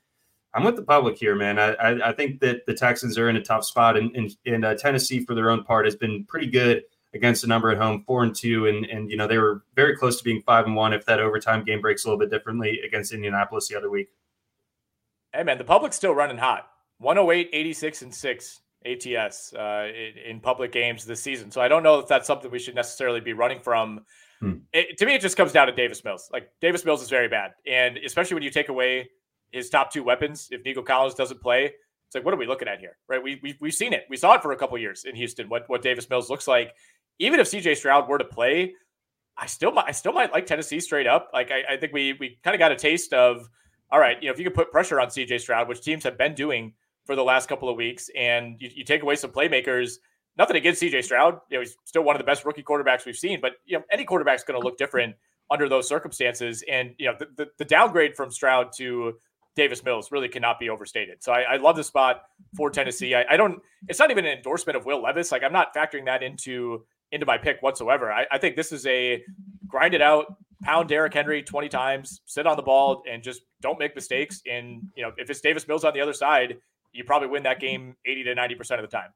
[0.53, 1.57] I'm with the public here, man.
[1.57, 4.63] I, I, I think that the Texans are in a tough spot, and, and, and
[4.63, 6.83] uh, Tennessee, for their own part, has been pretty good
[7.15, 9.95] against the number at home, four and two, and and you know they were very
[9.95, 12.79] close to being five and one if that overtime game breaks a little bit differently
[12.85, 14.09] against Indianapolis the other week.
[15.33, 16.69] Hey man, the public's still running hot.
[16.99, 19.87] 108, 86, and six ATS uh,
[20.25, 21.51] in, public games this season.
[21.51, 24.01] So I don't know if that's something we should necessarily be running from.
[24.39, 24.53] Hmm.
[24.73, 26.29] It, to me, it just comes down to Davis Mills.
[26.31, 29.09] Like Davis Mills is very bad, and especially when you take away
[29.51, 30.49] his top two weapons.
[30.51, 32.97] If Nico Collins doesn't play, it's like, what are we looking at here?
[33.07, 33.23] Right.
[33.23, 34.05] We, we, we've seen it.
[34.09, 36.73] We saw it for a couple years in Houston, what, what Davis Mills looks like.
[37.19, 38.73] Even if CJ Stroud were to play,
[39.37, 41.29] I still might, I still might like Tennessee straight up.
[41.33, 43.49] Like I, I think we we kind of got a taste of
[43.91, 46.17] all right, you know, if you can put pressure on CJ Stroud, which teams have
[46.17, 46.73] been doing
[47.05, 49.95] for the last couple of weeks, and you, you take away some playmakers.
[50.37, 53.15] Nothing against CJ Stroud, you know, he's still one of the best rookie quarterbacks we've
[53.15, 55.15] seen, but you know, any quarterback's going to look different
[55.51, 56.63] under those circumstances.
[56.67, 59.13] And you know, the, the, the, downgrade from Stroud to
[59.55, 61.23] Davis Mills really cannot be overstated.
[61.23, 62.23] So I, I love the spot
[62.55, 63.13] for Tennessee.
[63.13, 63.61] I, I, don't.
[63.87, 65.31] It's not even an endorsement of Will Levis.
[65.31, 68.11] Like I'm not factoring that into into my pick whatsoever.
[68.11, 69.23] I, I think this is a
[69.67, 70.25] grind it out,
[70.63, 74.41] pound Derrick Henry 20 times, sit on the ball, and just don't make mistakes.
[74.51, 76.57] And you know, if it's Davis Mills on the other side,
[76.93, 79.09] you probably win that game 80 to 90 percent of the time.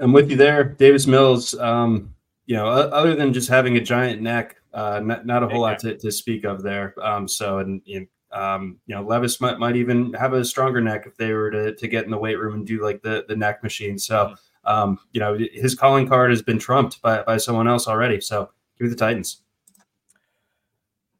[0.00, 1.54] I'm with you there, Davis Mills.
[1.58, 2.14] Um,
[2.46, 5.78] you know, other than just having a giant neck, uh, not, not a whole lot
[5.80, 6.94] to, to speak of there.
[7.02, 10.80] Um, so, and you know, um, you know, Levis might might even have a stronger
[10.80, 13.24] neck if they were to, to get in the weight room and do like the
[13.26, 13.98] the neck machine.
[13.98, 14.34] So, mm-hmm
[14.64, 18.20] um, you know, his calling card has been trumped by, by someone else already.
[18.20, 19.42] So give me the Titans.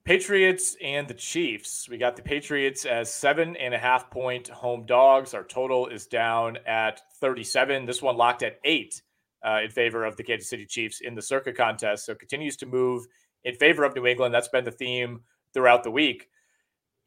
[0.05, 1.89] Patriots and the Chiefs.
[1.89, 5.35] We got the Patriots as seven and a half point home dogs.
[5.35, 7.87] Our total is down at 37.
[7.87, 9.03] This one locked at eight
[9.47, 12.07] uh, in favor of the Kansas City Chiefs in the Circa contest.
[12.07, 13.07] So continues to move
[13.45, 14.35] in favor of New England.
[14.35, 15.21] That's been the theme
[15.53, 16.29] throughout the week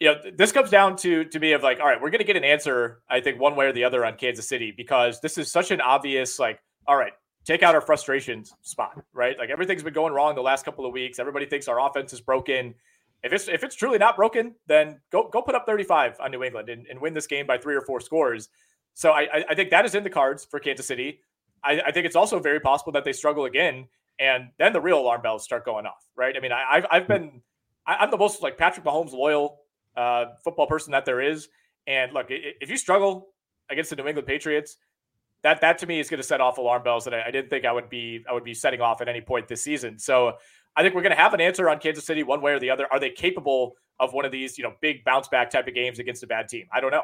[0.03, 2.25] you know, this comes down to to me of like, all right, we're going to
[2.25, 5.37] get an answer, I think, one way or the other on Kansas City because this
[5.37, 7.13] is such an obvious like, all right,
[7.45, 9.37] take out our frustrations spot, right?
[9.37, 11.19] Like everything's been going wrong the last couple of weeks.
[11.19, 12.75] Everybody thinks our offense is broken.
[13.23, 16.43] If it's if it's truly not broken, then go go put up 35 on New
[16.43, 18.49] England and, and win this game by three or four scores.
[18.93, 21.21] So I I think that is in the cards for Kansas City.
[21.63, 23.87] I, I think it's also very possible that they struggle again,
[24.19, 26.35] and then the real alarm bells start going off, right?
[26.35, 27.41] I mean, I, I've I've been
[27.85, 29.59] I, am the most like Patrick Mahomes loyal
[29.95, 31.47] uh, football person that there is.
[31.87, 33.29] And look, if you struggle
[33.69, 34.77] against the New England Patriots,
[35.43, 37.49] that that to me is going to set off alarm bells that I, I, didn't
[37.49, 39.99] think I would be I would be setting off at any point this season.
[39.99, 40.33] So
[40.75, 42.69] I think we're going to have an answer on Kansas City one way or the
[42.69, 42.87] other.
[42.91, 45.99] Are they capable of one of these you know big bounce back type of games
[45.99, 46.67] against a bad team?
[46.73, 47.03] I don't know.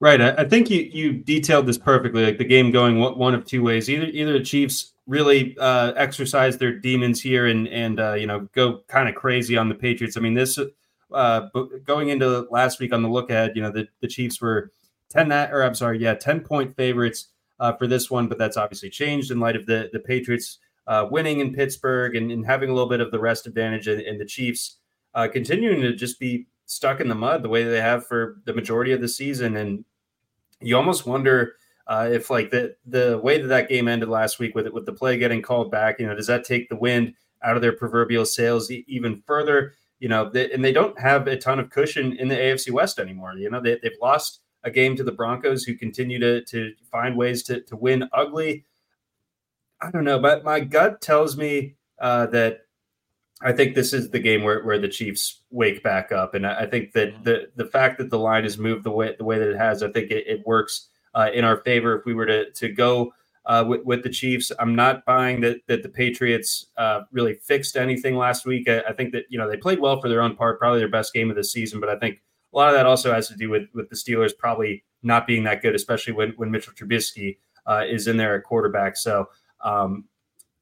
[0.00, 0.20] Right.
[0.20, 2.24] I, think you you detailed this perfectly.
[2.24, 3.88] Like the game going one of two ways.
[3.88, 8.48] Either either the Chiefs really uh, exercise their demons here and and uh, you know
[8.52, 10.16] go kind of crazy on the Patriots.
[10.16, 10.58] I mean this
[11.14, 11.48] uh,
[11.84, 14.72] going into last week on the look ahead, you know, the, the Chiefs were
[15.10, 17.28] 10 that, or I'm sorry, yeah, 10 point favorites
[17.62, 20.58] uh, for this one, but that's obviously changed in light of the, the Patriots
[20.88, 24.00] uh, winning in Pittsburgh and, and, having a little bit of the rest advantage and,
[24.00, 24.78] and the Chiefs
[25.14, 28.52] uh, continuing to just be stuck in the mud the way they have for the
[28.52, 29.56] majority of the season.
[29.56, 29.84] And
[30.60, 31.54] you almost wonder
[31.86, 34.84] uh, if like the, the way that that game ended last week with it, with
[34.84, 37.76] the play getting called back, you know, does that take the wind out of their
[37.76, 39.74] proverbial sails even further?
[40.02, 42.98] you know, they, and they don't have a ton of cushion in the AFC West
[42.98, 43.34] anymore.
[43.36, 47.16] You know, they, they've lost a game to the Broncos, who continue to to find
[47.16, 48.64] ways to to win ugly.
[49.80, 52.60] I don't know, but my gut tells me uh, that
[53.42, 56.60] I think this is the game where, where the Chiefs wake back up, and I,
[56.60, 57.24] I think that mm-hmm.
[57.24, 59.82] the the fact that the line has moved the way the way that it has,
[59.82, 63.12] I think it, it works uh, in our favor if we were to to go
[63.46, 64.52] uh, with, with, the Chiefs.
[64.58, 68.68] I'm not buying that that the Patriots uh, really fixed anything last week.
[68.68, 70.88] I, I, think that you know they played well for their own part, probably their
[70.88, 71.80] best game of the season.
[71.80, 72.20] But I think
[72.52, 75.44] a lot of that also has to do with with the Steelers probably not being
[75.44, 78.96] that good, especially when when Mitchell Trubisky uh, is in there at quarterback.
[78.96, 79.28] So
[79.62, 80.04] um,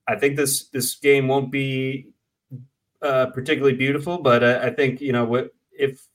[0.07, 2.09] I think this this game won't be
[3.03, 6.07] uh, particularly beautiful, but I think you know what if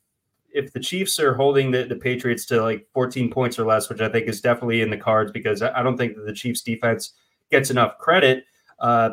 [0.55, 3.99] if the Chiefs are holding the, the Patriots to like 14 points or less, which
[3.99, 7.11] I think is definitely in the cards because I don't think that the Chiefs defense
[7.51, 8.45] gets enough credit.
[8.80, 9.09] Uh,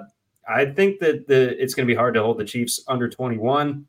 [0.49, 3.87] I think that the it's going to be hard to hold the Chiefs under 21.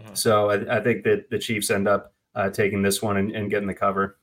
[0.00, 0.14] Mm-hmm.
[0.14, 3.48] So I, I, think that the Chiefs end up uh, taking this one and, and,
[3.48, 4.18] getting the cover.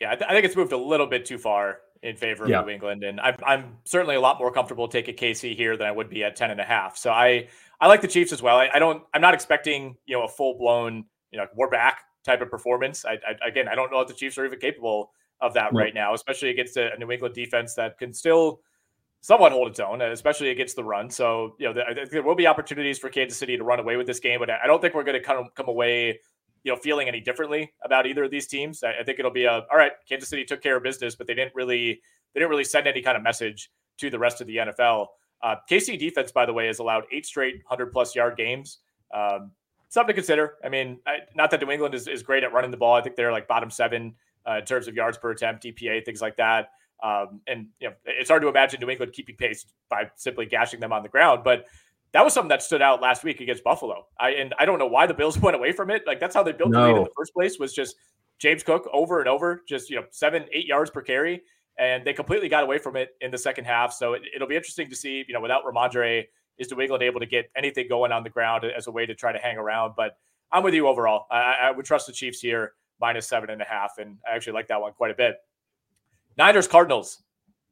[0.00, 2.50] Yeah, I, th- I, think it's moved a little bit too far in favor of
[2.50, 2.62] yeah.
[2.62, 5.92] New England, and I'm, I'm certainly a lot more comfortable taking KC here than I
[5.92, 6.96] would be at 10 and a half.
[6.96, 7.48] So I
[7.80, 8.56] I like the Chiefs as well.
[8.56, 12.04] I, I don't I'm not expecting you know a full blown you know, we're back
[12.24, 13.04] type of performance.
[13.04, 15.94] I, I again, I don't know if the Chiefs are even capable of that right
[15.94, 18.60] now, especially against a, a, New England defense that can still
[19.20, 21.10] somewhat hold its own, especially against the run.
[21.10, 24.20] So, you know, there will be opportunities for Kansas City to run away with this
[24.20, 26.20] game, but I don't think we're going to come come away,
[26.62, 28.82] you know, feeling any differently about either of these teams.
[28.82, 29.92] I, I think it'll be a all right.
[30.08, 32.00] Kansas City took care of business, but they didn't really
[32.34, 35.06] they didn't really send any kind of message to the rest of the NFL.
[35.42, 38.78] Uh, KC defense, by the way, has allowed eight straight hundred plus yard games.
[39.14, 39.52] Um,
[39.88, 40.54] something to consider.
[40.64, 42.94] I mean, I, not that New England is, is great at running the ball.
[42.94, 44.14] I think they're like bottom seven
[44.48, 46.70] uh, in terms of yards per attempt, DPA, things like that.
[47.02, 50.80] Um, and you know, it's hard to imagine New England keeping pace by simply gashing
[50.80, 51.42] them on the ground.
[51.44, 51.66] But
[52.12, 54.06] that was something that stood out last week against Buffalo.
[54.18, 56.02] I and I don't know why the Bills went away from it.
[56.06, 56.80] Like that's how they built no.
[56.80, 57.96] the lead in the first place was just
[58.38, 61.42] James Cook over and over, just you know seven, eight yards per carry,
[61.78, 63.92] and they completely got away from it in the second half.
[63.92, 66.24] So it, will be interesting to see, you know, without Rhamondre
[66.58, 69.14] is New England able to get anything going on the ground as a way to
[69.14, 69.94] try to hang around?
[69.96, 70.16] But
[70.50, 71.26] I'm with you overall.
[71.30, 74.54] I, I would trust the Chiefs here minus seven and a half, and I actually
[74.54, 75.36] like that one quite a bit.
[76.38, 77.22] Niners Cardinals,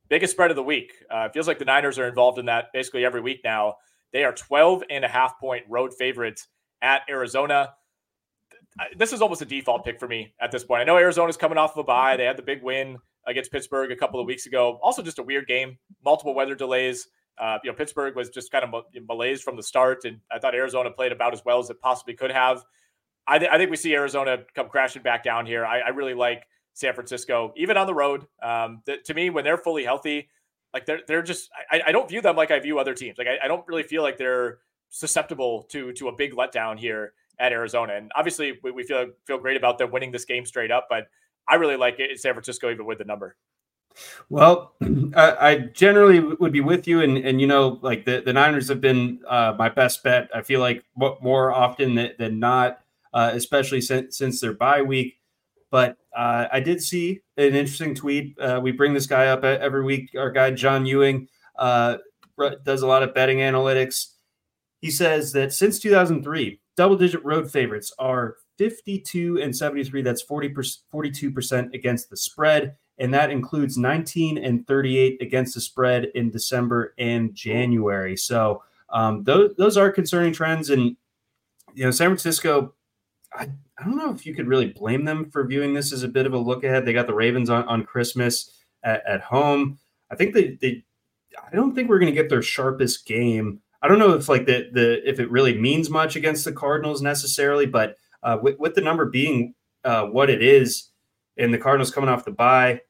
[0.08, 0.92] biggest spread of the week.
[1.08, 3.76] Uh, feels like the Niners are involved in that basically every week now.
[4.12, 6.48] They are 12 and a half point road favorites
[6.82, 7.74] at Arizona.
[8.96, 10.80] This is almost a default pick for me at this point.
[10.80, 12.16] I know Arizona's coming off of a bye.
[12.16, 14.78] They had the big win against Pittsburgh a couple of weeks ago.
[14.82, 17.08] Also, just a weird game, multiple weather delays.
[17.38, 20.54] Uh, you know, Pittsburgh was just kind of malaise from the start, and I thought
[20.54, 22.64] Arizona played about as well as it possibly could have.
[23.26, 25.64] I, th- I think we see Arizona come crashing back down here.
[25.64, 26.44] I, I really like
[26.76, 28.26] San Francisco, even on the road.
[28.42, 30.28] Um, to me, when they're fully healthy,
[30.74, 33.16] like they're they're just I, I don't view them like I view other teams.
[33.16, 34.58] Like I, I don't really feel like they're
[34.90, 37.94] susceptible to to a big letdown here at Arizona.
[37.94, 41.08] And obviously, we, we feel feel great about them winning this game straight up, but
[41.48, 43.36] I really like it San Francisco even with the number.
[44.28, 44.74] Well,
[45.16, 48.68] I, I, generally would be with you, and and you know, like the, the Niners
[48.68, 50.28] have been uh, my best bet.
[50.34, 52.80] I feel like more often than, than not,
[53.14, 55.14] uh, especially since since their bye week.
[55.70, 58.38] But uh, I did see an interesting tweet.
[58.38, 60.10] Uh, we bring this guy up every week.
[60.16, 61.96] Our guy John Ewing uh,
[62.64, 64.12] does a lot of betting analytics.
[64.80, 70.02] He says that since 2003, double-digit road favorites are 52 and 73.
[70.02, 70.54] That's 40
[70.90, 76.30] 42 percent against the spread and that includes 19 and 38 against the spread in
[76.30, 78.16] December and January.
[78.16, 80.96] So um, those those are concerning trends, and
[81.74, 82.72] you know, San Francisco.
[83.36, 86.08] I, I don't know if you could really blame them for viewing this as a
[86.08, 86.84] bit of a look ahead.
[86.84, 88.50] They got the Ravens on, on Christmas
[88.82, 89.78] at, at home.
[90.10, 90.84] I think they, they
[91.52, 93.60] I don't think we're going to get their sharpest game.
[93.82, 97.02] I don't know if like the the if it really means much against the Cardinals
[97.02, 100.90] necessarily, but uh, with, with the number being uh, what it is,
[101.36, 102.80] and the Cardinals coming off the bye,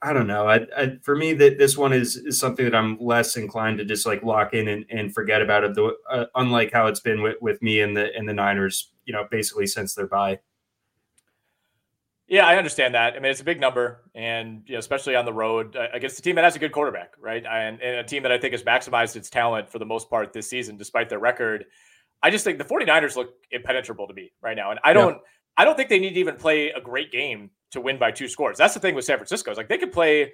[0.00, 0.48] I don't know.
[0.48, 3.84] I, I, for me that this one is is something that I'm less inclined to
[3.84, 5.74] just like lock in and, and forget about it.
[5.74, 9.12] Though, uh, unlike how it's been with, with me and the and the Niners, you
[9.12, 10.38] know, basically since their bye.
[12.26, 13.14] Yeah, I understand that.
[13.14, 16.18] I mean, it's a big number, and you know, especially on the road uh, against
[16.18, 17.44] a team that has a good quarterback, right?
[17.44, 20.32] And, and a team that I think has maximized its talent for the most part
[20.32, 21.66] this season, despite their record.
[22.22, 25.14] I just think the 49ers look impenetrable to me right now, and I don't.
[25.14, 25.20] Yeah.
[25.56, 28.26] I don't think they need to even play a great game to win by two
[28.26, 28.58] scores.
[28.58, 29.52] That's the thing with San Francisco.
[29.52, 30.32] Is like they could play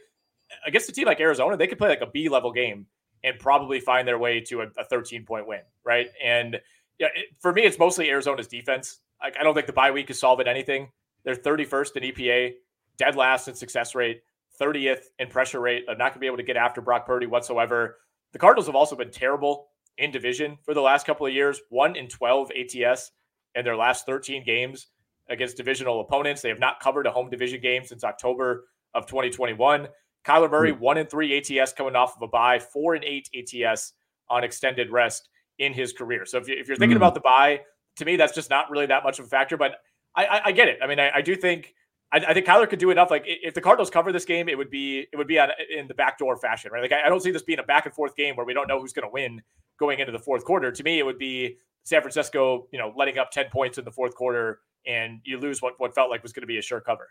[0.66, 2.86] against a team like Arizona, they could play like a B level game
[3.22, 6.08] and probably find their way to a, a 13 point win, right?
[6.22, 6.58] And
[7.00, 9.00] yeah, it, for me, it's mostly Arizona's defense.
[9.20, 10.88] Like I don't think the bye week is solving anything.
[11.24, 12.52] They're 31st in EPA,
[12.96, 14.22] dead last in success rate,
[14.60, 15.84] 30th in pressure rate.
[15.86, 17.96] They're not going to be able to get after Brock Purdy whatsoever.
[18.32, 21.96] The Cardinals have also been terrible in division for the last couple of years, one
[21.96, 23.12] in 12 ATS
[23.54, 24.88] in their last 13 games
[25.28, 26.42] against divisional opponents.
[26.42, 29.88] They have not covered a home division game since October of 2021.
[30.24, 30.80] Kyler Murray, hmm.
[30.80, 33.94] one in three ATS coming off of a bye, four and eight ATS
[34.28, 35.28] on extended rest
[35.60, 36.26] in his career.
[36.26, 37.02] So if, you, if you're thinking mm.
[37.02, 37.60] about the bye,
[37.96, 39.56] to me, that's just not really that much of a factor.
[39.56, 39.76] But
[40.16, 40.78] I, I, I get it.
[40.82, 41.74] I mean, I, I do think
[42.12, 43.10] I, I, think Kyler could do enough.
[43.10, 45.86] Like if the Cardinals cover this game, it would be it would be on, in
[45.86, 46.82] the backdoor fashion, right?
[46.82, 48.66] Like I, I don't see this being a back and forth game where we don't
[48.66, 49.40] know who's going to win
[49.78, 50.72] going into the fourth quarter.
[50.72, 53.92] To me, it would be San Francisco, you know, letting up ten points in the
[53.92, 56.80] fourth quarter and you lose what, what felt like was going to be a sure
[56.80, 57.08] cover.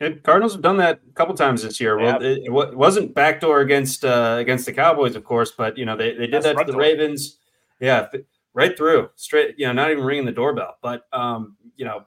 [0.00, 1.96] And Cardinals have done that a couple times this year.
[1.98, 5.96] Well, it, it, wasn't backdoor against uh, against the Cowboys, of course, but you know
[5.96, 7.38] they, they did That's that to the Ravens.
[7.80, 8.08] Yeah,
[8.54, 9.56] right through, straight.
[9.58, 10.76] You know, not even ringing the doorbell.
[10.82, 12.04] But um, you know,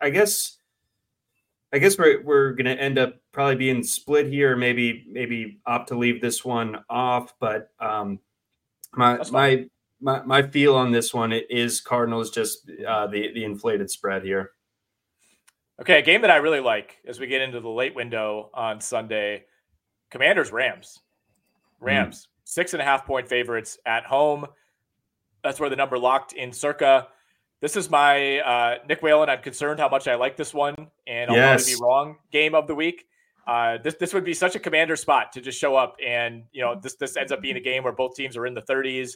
[0.00, 0.58] I guess
[1.72, 4.56] I guess we're we're going to end up probably being split here.
[4.56, 8.20] Maybe maybe opt to leave this one off, but um,
[8.94, 9.66] my my
[10.00, 14.50] my, my feel on this one is Cardinals just uh, the the inflated spread here.
[15.80, 18.80] Okay, a game that I really like as we get into the late window on
[18.80, 19.44] Sunday.
[20.10, 21.00] Commanders Rams.
[21.80, 22.31] Rams mm.
[22.44, 24.46] Six and a half point favorites at home.
[25.42, 27.08] That's where the number locked in Circa.
[27.60, 29.28] This is my uh, Nick Whalen.
[29.28, 30.74] I'm concerned how much I like this one,
[31.06, 31.62] and I'll yes.
[31.62, 32.16] probably be wrong.
[32.32, 33.06] Game of the week.
[33.46, 36.62] Uh, this this would be such a commander spot to just show up, and you
[36.62, 39.12] know this this ends up being a game where both teams are in the 30s.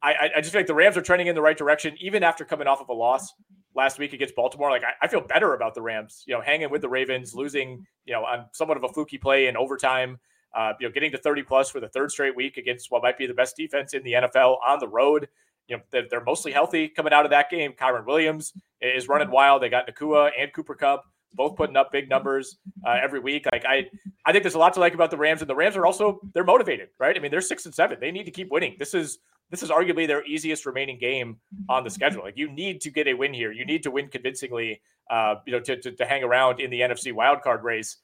[0.00, 2.44] I, I just feel like the Rams are trending in the right direction, even after
[2.44, 3.34] coming off of a loss
[3.74, 4.70] last week against Baltimore.
[4.70, 7.84] Like I, I, feel better about the Rams, you know, hanging with the Ravens, losing,
[8.04, 10.18] you know, on somewhat of a fluky play in overtime.
[10.54, 13.18] Uh, you know, getting to 30 plus for the third straight week against what might
[13.18, 15.28] be the best defense in the NFL on the road.
[15.68, 17.72] You know, they're, they're mostly healthy coming out of that game.
[17.72, 19.62] Kyren Williams is running wild.
[19.62, 23.46] They got Nacua and Cooper Kupp both putting up big numbers uh, every week.
[23.52, 23.88] Like I,
[24.24, 26.20] I think there's a lot to like about the Rams, and the Rams are also
[26.32, 27.16] they're motivated, right?
[27.16, 27.98] I mean, they're six and seven.
[28.00, 28.76] They need to keep winning.
[28.78, 29.18] This is
[29.50, 31.38] this is arguably their easiest remaining game
[31.68, 32.22] on the schedule.
[32.22, 33.52] Like you need to get a win here.
[33.52, 36.80] You need to win convincingly, uh, you know, to, to, to hang around in the
[36.80, 37.96] NFC wildcard race.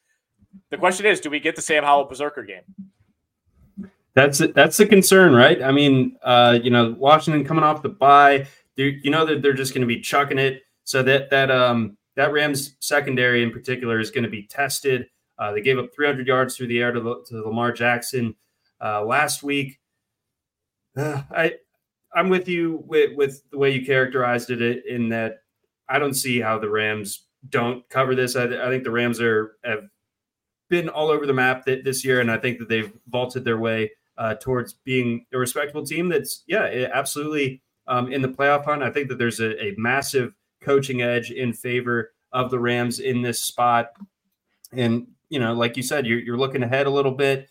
[0.70, 2.62] The question is, do we get the Sam Howell Berserker game?
[4.14, 5.60] That's that's the concern, right?
[5.62, 8.46] I mean, uh, you know, Washington coming off the bye,
[8.76, 10.62] you know that they're just going to be chucking it.
[10.84, 15.06] So that that um that Rams secondary in particular is going to be tested.
[15.38, 18.36] Uh, they gave up 300 yards through the air to, to Lamar Jackson
[18.80, 19.80] uh, last week.
[20.96, 21.54] Uh, I
[22.14, 25.40] I'm with you with, with the way you characterized it in that
[25.88, 28.36] I don't see how the Rams don't cover this.
[28.36, 29.88] I, I think the Rams are have
[30.68, 33.58] been all over the map th- this year, and I think that they've vaulted their
[33.58, 36.08] way uh, towards being a respectable team.
[36.08, 38.82] That's yeah, absolutely um, in the playoff hunt.
[38.82, 43.22] I think that there's a, a massive coaching edge in favor of the Rams in
[43.22, 43.92] this spot,
[44.72, 47.48] and you know, like you said, you're, you're looking ahead a little bit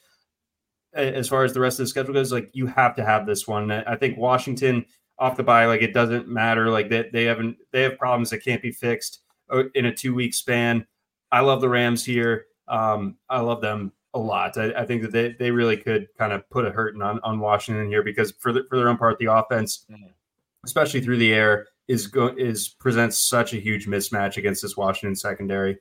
[0.93, 2.32] as far as the rest of the schedule goes.
[2.32, 3.72] Like you have to have this one.
[3.72, 4.86] I think Washington
[5.20, 6.70] off the bye, like it doesn't matter.
[6.70, 9.93] Like that they, they haven't they have problems that can't be fixed uh, in a
[9.93, 10.86] two week span.
[11.32, 12.45] I love the Rams here.
[12.68, 14.57] Um, I love them a lot.
[14.57, 17.39] I, I, think that they, they really could kind of put a hurting on, on
[17.39, 20.11] Washington here because for the, for their own part, the offense, mm-hmm.
[20.66, 25.16] especially through the air, is go is presents such a huge mismatch against this Washington
[25.16, 25.78] secondary.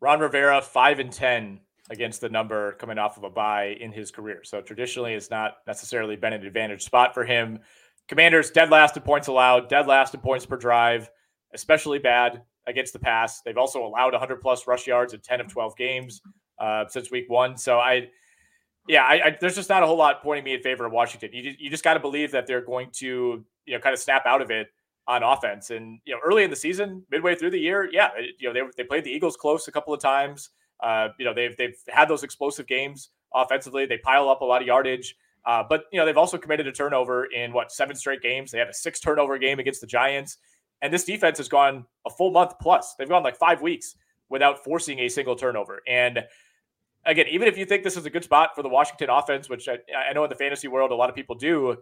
[0.00, 4.10] Ron Rivera, five and ten against the number coming off of a bye in his
[4.10, 4.40] career.
[4.42, 7.60] So traditionally, it's not necessarily been an advantage spot for him.
[8.08, 11.10] Commanders dead last in points allowed, dead last in points per drive,
[11.54, 13.42] especially bad against the pass.
[13.42, 16.20] They've also allowed 100 plus rush yards in 10 of 12 games
[16.58, 17.56] uh, since week one.
[17.56, 18.08] So I,
[18.88, 21.30] yeah, I, I, there's just not a whole lot pointing me in favor of Washington.
[21.32, 24.26] You, you just got to believe that they're going to, you know, kind of snap
[24.26, 24.68] out of it
[25.08, 25.70] on offense.
[25.70, 28.62] And you know, early in the season, midway through the year, yeah, you know, they
[28.76, 30.50] they played the Eagles close a couple of times.
[30.80, 33.86] Uh, you know, they've they've had those explosive games offensively.
[33.86, 35.14] They pile up a lot of yardage.
[35.44, 38.50] Uh, but you know, they've also committed a turnover in what seven straight games.
[38.50, 40.38] They had a six turnover game against the Giants,
[40.82, 42.94] and this defense has gone a full month plus.
[42.98, 43.96] They've gone like five weeks
[44.28, 45.80] without forcing a single turnover.
[45.86, 46.24] And
[47.04, 49.68] again, even if you think this is a good spot for the Washington offense, which
[49.68, 49.78] I,
[50.10, 51.76] I know in the fantasy world a lot of people do,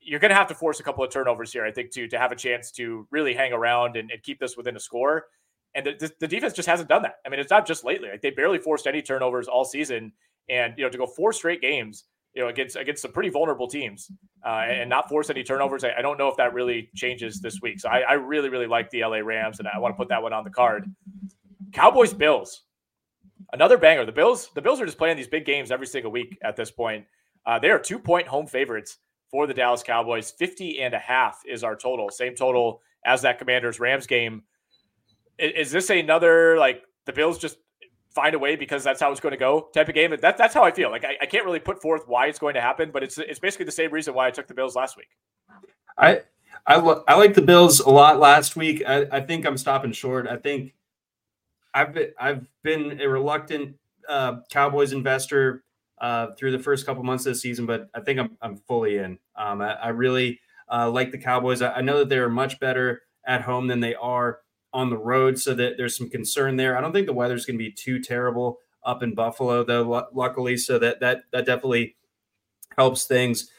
[0.00, 2.18] you're going to have to force a couple of turnovers here, I think, to to
[2.18, 5.26] have a chance to really hang around and, and keep this within a score.
[5.74, 7.16] And the, the, defense just hasn't done that.
[7.24, 8.08] I mean, it's not just lately.
[8.08, 10.12] Like they barely forced any turnovers all season,
[10.48, 12.04] and you know to go four straight games,
[12.34, 14.10] you know, against against some pretty vulnerable teams,
[14.46, 15.82] uh, and not force any turnovers.
[15.84, 17.80] I, I, don't know if that really changes this week.
[17.80, 20.22] So I, I really really like the LA Rams, and I want to put that
[20.22, 20.84] one on the card.
[21.72, 22.62] Cowboys Bills,
[23.52, 24.04] another banger.
[24.04, 26.70] The Bills the Bills are just playing these big games every single week at this
[26.70, 27.04] point.
[27.46, 28.98] Uh, they are two point home favorites
[29.30, 30.30] for the Dallas Cowboys.
[30.30, 32.10] 50 and a half is our total.
[32.10, 34.42] Same total as that Commanders Rams game.
[35.38, 37.56] Is, is this another like the Bills just
[38.14, 40.14] find a way because that's how it's going to go type of game?
[40.20, 40.90] That, that's how I feel.
[40.90, 43.38] Like I, I can't really put forth why it's going to happen, but it's it's
[43.38, 45.08] basically the same reason why I took the Bills last week.
[45.98, 46.22] I
[46.66, 48.82] I, I like the Bills a lot last week.
[48.86, 50.26] I, I think I'm stopping short.
[50.26, 50.74] I think
[51.74, 53.76] I've been, I've been a reluctant
[54.08, 55.64] uh, Cowboys investor
[56.00, 58.98] uh, through the first couple months of the season, but I think I'm, I'm fully
[58.98, 59.18] in.
[59.36, 60.40] Um, I, I, really
[60.70, 61.62] uh, like the Cowboys.
[61.62, 64.40] I, I, know that they are much better at home than they are
[64.72, 66.76] on the road, so that there's some concern there.
[66.76, 69.94] I don't think the weather's going to be too terrible up in Buffalo, though.
[69.94, 71.96] L- luckily, so that that that definitely
[72.76, 73.50] helps things.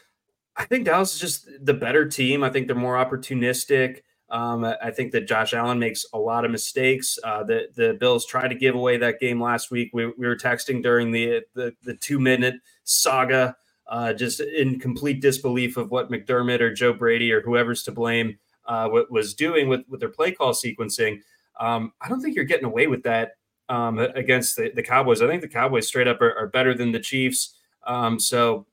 [0.56, 2.44] I think Dallas is just the better team.
[2.44, 4.02] I think they're more opportunistic.
[4.30, 7.20] Um, I think that Josh Allen makes a lot of mistakes.
[7.24, 9.92] Uh, the the Bills tried to give away that game last week.
[9.94, 12.56] We, we were texting during the the, the two minute
[12.86, 13.56] saga,
[13.88, 18.38] uh, just in complete disbelief of what McDermott or Joe Brady or whoever's to blame
[18.66, 21.22] uh, was doing with with their play call sequencing.
[21.60, 23.34] Um, I don't think you're getting away with that
[23.70, 25.22] um, against the, the, Cowboys.
[25.22, 27.56] I think the Cowboys straight up are, are better than the Chiefs.
[27.86, 28.66] Um, so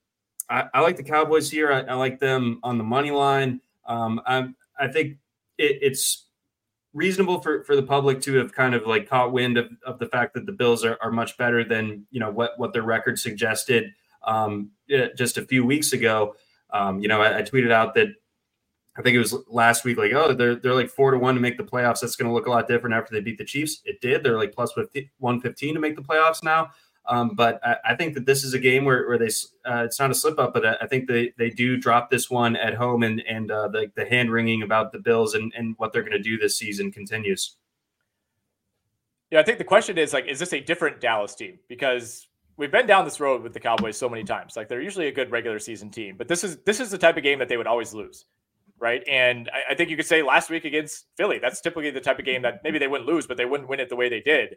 [0.48, 1.72] I, I, like the Cowboys here.
[1.72, 3.60] I, I, like them on the money line.
[3.86, 5.18] Um, I think
[5.58, 6.26] it, it's
[6.94, 10.06] reasonable for, for the public to have kind of like caught wind of, of the
[10.06, 13.18] fact that the Bills are, are much better than you know what what their record
[13.18, 13.92] suggested
[14.24, 14.70] um,
[15.16, 16.34] just a few weeks ago.
[16.70, 18.08] Um, you know, I, I, tweeted out that
[18.98, 21.40] I think it was last week, like, oh, they're they're like four to one to
[21.40, 22.00] make the playoffs.
[22.00, 23.80] That's going to look a lot different after they beat the Chiefs.
[23.84, 24.24] It did.
[24.24, 24.72] They're like plus
[25.18, 26.70] one fifteen to make the playoffs now.
[27.08, 29.30] Um, but I, I, think that this is a game where, where they
[29.64, 32.54] uh, it's not a slip up, but I, think they, they do drop this one
[32.54, 35.92] at home, and and uh, the the hand wringing about the Bills and, and what
[35.92, 37.56] they're going to do this season continues.
[39.30, 41.58] Yeah, I think the question is like, is this a different Dallas team?
[41.66, 42.28] Because
[42.58, 44.54] we've been down this road with the Cowboys so many times.
[44.54, 47.16] Like they're usually a good regular season team, but this is this is the type
[47.16, 48.26] of game that they would always lose,
[48.78, 49.02] right?
[49.08, 52.18] And I, I think you could say last week against Philly, that's typically the type
[52.18, 54.20] of game that maybe they wouldn't lose, but they wouldn't win it the way they
[54.20, 54.56] did.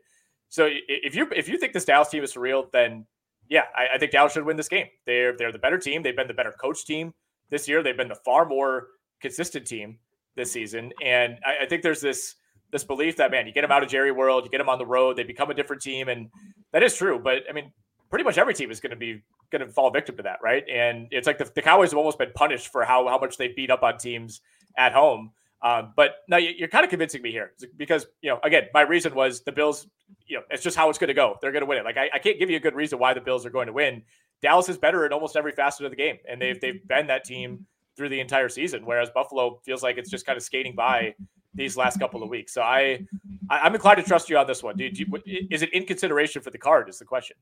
[0.49, 3.05] So if you if you think this Dallas team is real, then
[3.49, 4.87] yeah, I, I, think Dallas should win this game.
[5.05, 6.03] They're they're the better team.
[6.03, 7.13] They've been the better coach team
[7.49, 7.81] this year.
[7.81, 8.87] They've been the far more
[9.21, 9.97] consistent team
[10.35, 12.35] this season, and I, I think there's this
[12.71, 14.77] this belief that man, you get them out of Jerry World, you get them on
[14.77, 16.29] the road, they become a different team, and
[16.73, 17.19] that is true.
[17.19, 17.71] But I mean,
[18.11, 20.63] pretty much every team is going to be going to fall victim to that, right?
[20.69, 23.47] And it's like the, the, Cowboys have almost been punished for how how much they
[23.47, 24.41] beat up on teams
[24.77, 25.31] at home.
[25.63, 29.15] Um, but now you're kind of convincing me here because you know again my reason
[29.15, 29.87] was the Bills.
[30.27, 31.37] You know it's just how it's going to go.
[31.41, 31.85] They're going to win it.
[31.85, 33.73] Like I, I can't give you a good reason why the Bills are going to
[33.73, 34.03] win.
[34.41, 37.23] Dallas is better in almost every facet of the game, and they've they've been that
[37.23, 38.85] team through the entire season.
[38.85, 41.13] Whereas Buffalo feels like it's just kind of skating by
[41.53, 42.53] these last couple of weeks.
[42.53, 43.05] So I,
[43.49, 44.77] I am inclined to trust you on this one.
[44.77, 45.05] Do you,
[45.51, 46.89] is it in consideration for the card?
[46.89, 47.35] Is the question.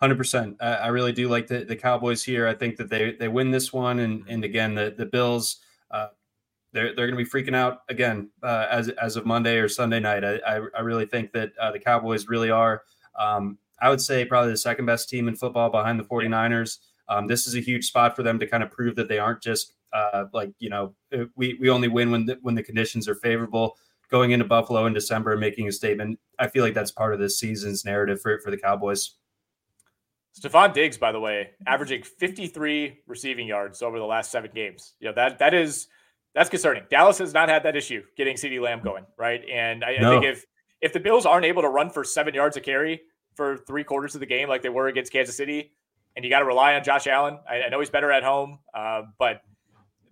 [0.00, 0.56] Hundred percent.
[0.60, 2.46] I really do like the, the Cowboys here.
[2.46, 5.60] I think that they they win this one, and and again the the Bills.
[5.90, 6.08] Uh,
[6.72, 9.98] they're, they're going to be freaking out again uh, as as of Monday or Sunday
[9.98, 10.22] night.
[10.22, 12.82] I, I, I really think that uh, the Cowboys really are.
[13.18, 16.78] Um, I would say probably the second best team in football behind the 49ers.
[17.08, 19.40] Um, this is a huge spot for them to kind of prove that they aren't
[19.40, 23.08] just uh, like you know uh, we we only win when the, when the conditions
[23.08, 23.76] are favorable.
[24.08, 27.18] Going into Buffalo in December and making a statement, I feel like that's part of
[27.18, 29.14] this season's narrative for for the Cowboys.
[30.38, 34.94] Stefon Diggs, by the way, averaging 53 receiving yards over the last seven games.
[35.00, 35.88] You know that that is
[36.34, 36.84] that's concerning.
[36.90, 39.42] Dallas has not had that issue getting CeeDee Lamb going, right?
[39.50, 40.08] And I, no.
[40.08, 40.44] I, think if
[40.82, 43.00] if the Bills aren't able to run for seven yards a carry
[43.34, 45.72] for three quarters of the game like they were against Kansas City,
[46.14, 48.58] and you got to rely on Josh Allen, I, I, know he's better at home,
[48.74, 49.42] uh, but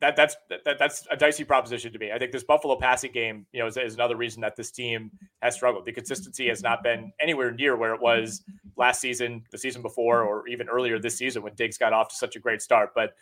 [0.05, 2.13] that that's that, that's a dicey proposition to me.
[2.13, 5.11] I think this Buffalo passing game, you know, is, is, another reason that this team
[5.41, 5.87] has struggled.
[5.87, 8.43] The consistency has not been anywhere near where it was
[8.77, 12.17] last season, the season before, or even earlier this season when Diggs got off to
[12.17, 12.91] such a great start.
[12.95, 13.15] But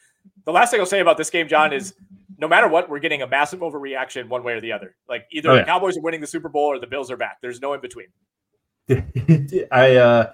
[0.45, 1.95] the last thing I'll say about this game, John, is
[2.39, 4.97] no matter what, we're getting a massive overreaction one way or the other.
[5.09, 5.61] Like either oh, yeah.
[5.61, 7.39] the Cowboys are winning the Super Bowl or the Bills are back.
[7.41, 8.09] There's no in between.
[9.71, 10.33] I uh,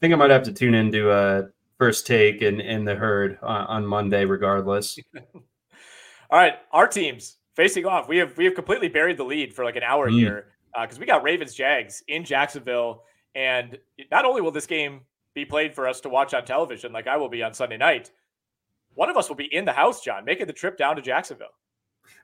[0.00, 3.66] think I might have to tune into uh, first take and in the herd on,
[3.66, 4.98] on Monday, regardless.
[6.30, 8.08] All right, our teams facing off.
[8.08, 10.14] We have we have completely buried the lead for like an hour mm.
[10.14, 10.46] here
[10.80, 13.02] because uh, we got Ravens Jags in Jacksonville,
[13.34, 13.76] and
[14.12, 15.00] not only will this game
[15.34, 18.12] be played for us to watch on television, like I will be on Sunday night,
[18.94, 21.48] one of us will be in the house, John, making the trip down to Jacksonville.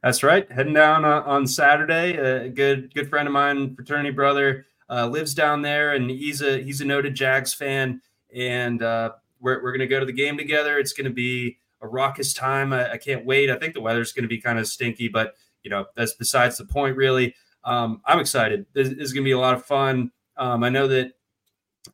[0.03, 2.17] That's right, heading down uh, on Saturday.
[2.17, 6.63] A good good friend of mine, fraternity brother, uh, lives down there, and he's a
[6.63, 8.01] he's a noted Jags fan,
[8.33, 10.79] and uh, we're we're gonna go to the game together.
[10.79, 12.73] It's gonna be a raucous time.
[12.73, 13.51] I, I can't wait.
[13.51, 16.59] I think the weather's going to be kind of stinky, but you know that's besides
[16.59, 16.97] the point.
[16.97, 18.67] Really, um, I'm excited.
[18.73, 20.11] This, this is going to be a lot of fun.
[20.37, 21.13] Um, I know that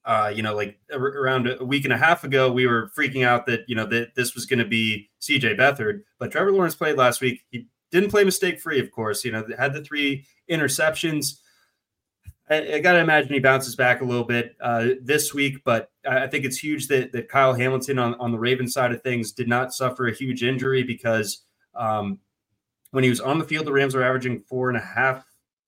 [0.04, 3.46] uh, you know, like around a week and a half ago, we were freaking out
[3.46, 6.96] that you know that this was going to be CJ Beathard, but Trevor Lawrence played
[6.96, 7.42] last week.
[7.50, 9.24] He didn't play mistake free, of course.
[9.24, 11.38] You know, had the three interceptions.
[12.50, 15.90] I, I got to imagine he bounces back a little bit uh, this week, but
[16.08, 19.32] I think it's huge that, that Kyle Hamilton on, on the Ravens side of things
[19.32, 21.42] did not suffer a huge injury because
[21.74, 22.18] um,
[22.90, 25.24] when he was on the field, the Rams were averaging four and a half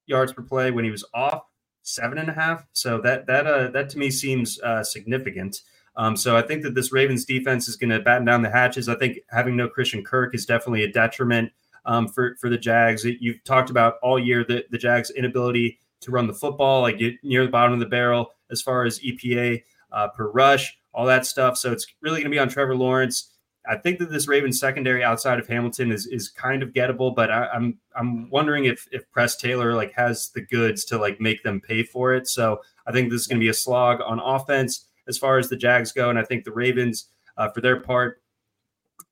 [0.07, 0.71] yards per play.
[0.71, 1.45] When he was off,
[1.83, 2.67] seven and a half.
[2.73, 5.63] So that that uh, that to me seems uh, significant.
[5.97, 8.89] Um, so I think that this Ravens defense is going to batten down the hatches.
[8.89, 11.53] I think having no Christian Kirk is definitely a detriment
[11.85, 13.05] um, for for the Jags.
[13.05, 17.15] You've talked about all year the the Jags' inability to run the football, like get
[17.23, 21.27] near the bottom of the barrel as far as EPA uh, per rush, all that
[21.27, 21.57] stuff.
[21.57, 23.31] So it's really going to be on Trevor Lawrence.
[23.67, 27.31] I think that this Ravens secondary outside of Hamilton is is kind of gettable, but
[27.31, 31.21] I, am I'm, I'm wondering if if Press Taylor like has the goods to like
[31.21, 32.29] make them pay for it.
[32.29, 35.49] So I think this is going to be a slog on offense as far as
[35.49, 38.23] the Jags go, and I think the Ravens, uh, for their part,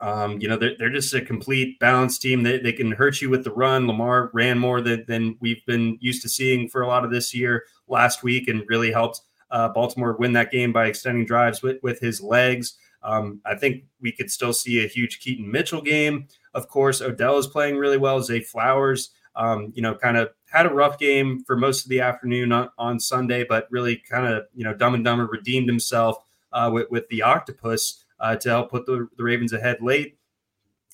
[0.02, 2.42] um, you know, they're, they're just a complete balanced team.
[2.42, 3.86] They, they can hurt you with the run.
[3.86, 7.32] Lamar ran more than, than we've been used to seeing for a lot of this
[7.32, 9.20] year last week and really helped
[9.52, 12.74] uh, Baltimore win that game by extending drives with, with his legs.
[13.04, 16.26] Um, I think we could still see a huge Keaton Mitchell game.
[16.52, 18.20] Of course, Odell is playing really well.
[18.22, 22.00] Zay Flowers, um, you know, kind of had a rough game for most of the
[22.00, 26.16] afternoon on, on Sunday, but really kind of, you know, dumb and dumber redeemed himself
[26.52, 30.16] uh, with, with the octopus uh, to help put the, the Ravens ahead late.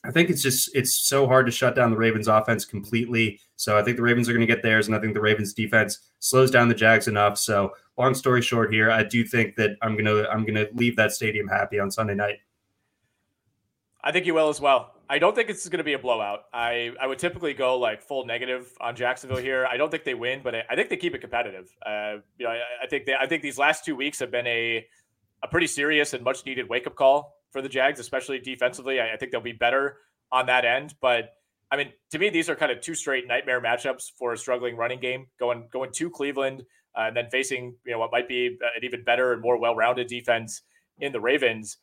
[0.05, 3.41] I think it's just it's so hard to shut down the Ravens offense completely.
[3.57, 5.53] So I think the Ravens are going to get theirs, and I think the Ravens
[5.53, 7.37] defense slows down the Jags enough.
[7.37, 11.13] So long story short, here I do think that I'm gonna I'm gonna leave that
[11.13, 12.39] stadium happy on Sunday night.
[14.03, 14.95] I think you will as well.
[15.11, 16.45] I don't think it's going to be a blowout.
[16.53, 19.67] I, I would typically go like full negative on Jacksonville here.
[19.67, 21.75] I don't think they win, but I, I think they keep it competitive.
[21.85, 24.47] Uh, you know, I, I think they, I think these last two weeks have been
[24.47, 24.87] a
[25.43, 29.01] a pretty serious and much needed wake up call for the Jags, especially defensively.
[29.01, 29.99] I, I, think they'll be better
[30.31, 30.95] on that end.
[31.01, 31.31] But
[31.71, 34.77] I mean, to me, these are kind of two straight nightmare matchups for a struggling
[34.77, 35.27] running game.
[35.39, 36.65] Going going to Cleveland
[36.97, 39.75] uh, and then facing you know what might be an even better and more well
[39.75, 40.63] rounded defense
[40.99, 41.79] in the Ravens.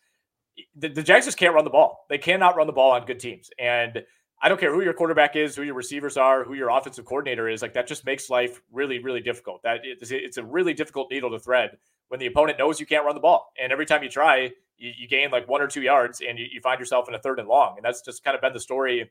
[0.75, 2.05] The, the Jags just can't run the ball.
[2.09, 3.49] They cannot run the ball on good teams.
[3.59, 4.03] And
[4.41, 7.47] I don't care who your quarterback is, who your receivers are, who your offensive coordinator
[7.47, 7.61] is.
[7.61, 9.63] Like that just makes life really, really difficult.
[9.63, 11.77] That it's, a really difficult needle to thread
[12.09, 14.91] when the opponent knows you can't run the ball, and every time you try, you,
[14.97, 17.39] you gain like one or two yards, and you, you find yourself in a third
[17.39, 17.75] and long.
[17.77, 19.09] And that's just kind of been the story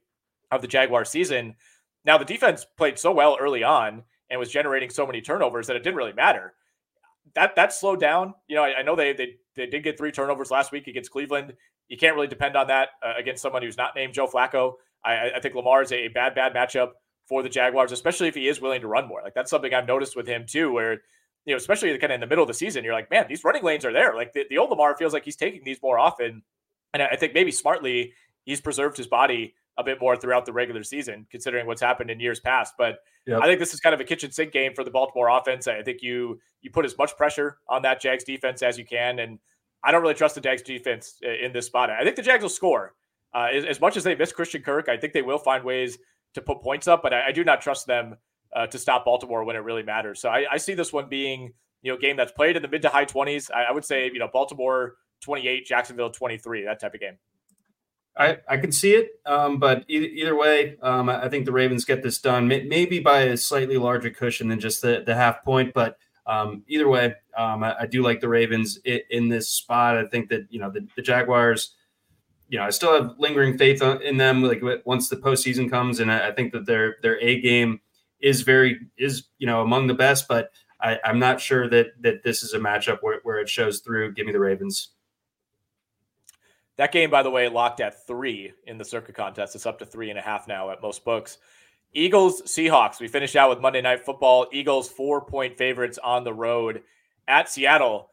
[0.50, 1.54] of the Jaguar season.
[2.04, 5.76] Now the defense played so well early on and was generating so many turnovers that
[5.76, 6.54] it didn't really matter.
[7.34, 8.34] That that slowed down.
[8.46, 11.10] You know, I, I know they they they did get three turnovers last week against
[11.10, 11.54] Cleveland.
[11.88, 14.74] You can't really depend on that uh, against someone who's not named Joe Flacco.
[15.04, 16.92] I, I think Lamar is a bad, bad matchup
[17.28, 19.20] for the Jaguars, especially if he is willing to run more.
[19.22, 21.02] Like that's something I've noticed with him too, where
[21.44, 23.44] you know, especially kind of in the middle of the season, you're like, man, these
[23.44, 24.14] running lanes are there.
[24.14, 26.42] Like the, the old Lamar feels like he's taking these more often,
[26.92, 28.14] and I think maybe smartly
[28.44, 32.20] he's preserved his body a bit more throughout the regular season, considering what's happened in
[32.20, 32.74] years past.
[32.78, 33.40] But yep.
[33.42, 35.66] I think this is kind of a kitchen sink game for the Baltimore offense.
[35.66, 39.18] I think you you put as much pressure on that Jags defense as you can,
[39.18, 39.38] and
[39.82, 41.90] I don't really trust the Jags defense uh, in this spot.
[41.90, 42.94] I think the Jags will score.
[43.34, 45.98] Uh, as, as, much as they miss Christian Kirk, I think they will find ways
[46.34, 48.16] to put points up, but I, I do not trust them
[48.54, 50.20] uh, to stop Baltimore when it really matters.
[50.20, 51.52] So I, I, see this one being
[51.82, 53.50] you know game that's played in the mid to high twenties.
[53.50, 57.00] I, I, would say you know Baltimore twenty eight, Jacksonville twenty three, that type of
[57.00, 57.18] game.
[58.16, 61.84] I, I can see it, um, but either, either way, um, I think the Ravens
[61.84, 65.74] get this done, maybe by a slightly larger cushion than just the, the half point.
[65.74, 69.98] But um, either way, um, I, I, do like the Ravens in, in, this spot.
[69.98, 71.74] I think that you know the, the Jaguars
[72.48, 74.42] you know, I still have lingering faith in them.
[74.42, 77.80] Like once the postseason comes, and I, think that their their A game
[78.20, 80.28] is very is you know among the best.
[80.28, 80.50] But
[80.80, 84.12] I, am not sure that that this is a matchup where, where it shows through.
[84.12, 84.90] Give me the Ravens.
[86.76, 89.54] That game, by the way, locked at three in the Circa contest.
[89.54, 91.38] It's up to three and a half now at most books.
[91.92, 93.00] Eagles, Seahawks.
[93.00, 94.48] We finished out with Monday Night Football.
[94.52, 96.82] Eagles four point favorites on the road
[97.28, 98.10] at Seattle.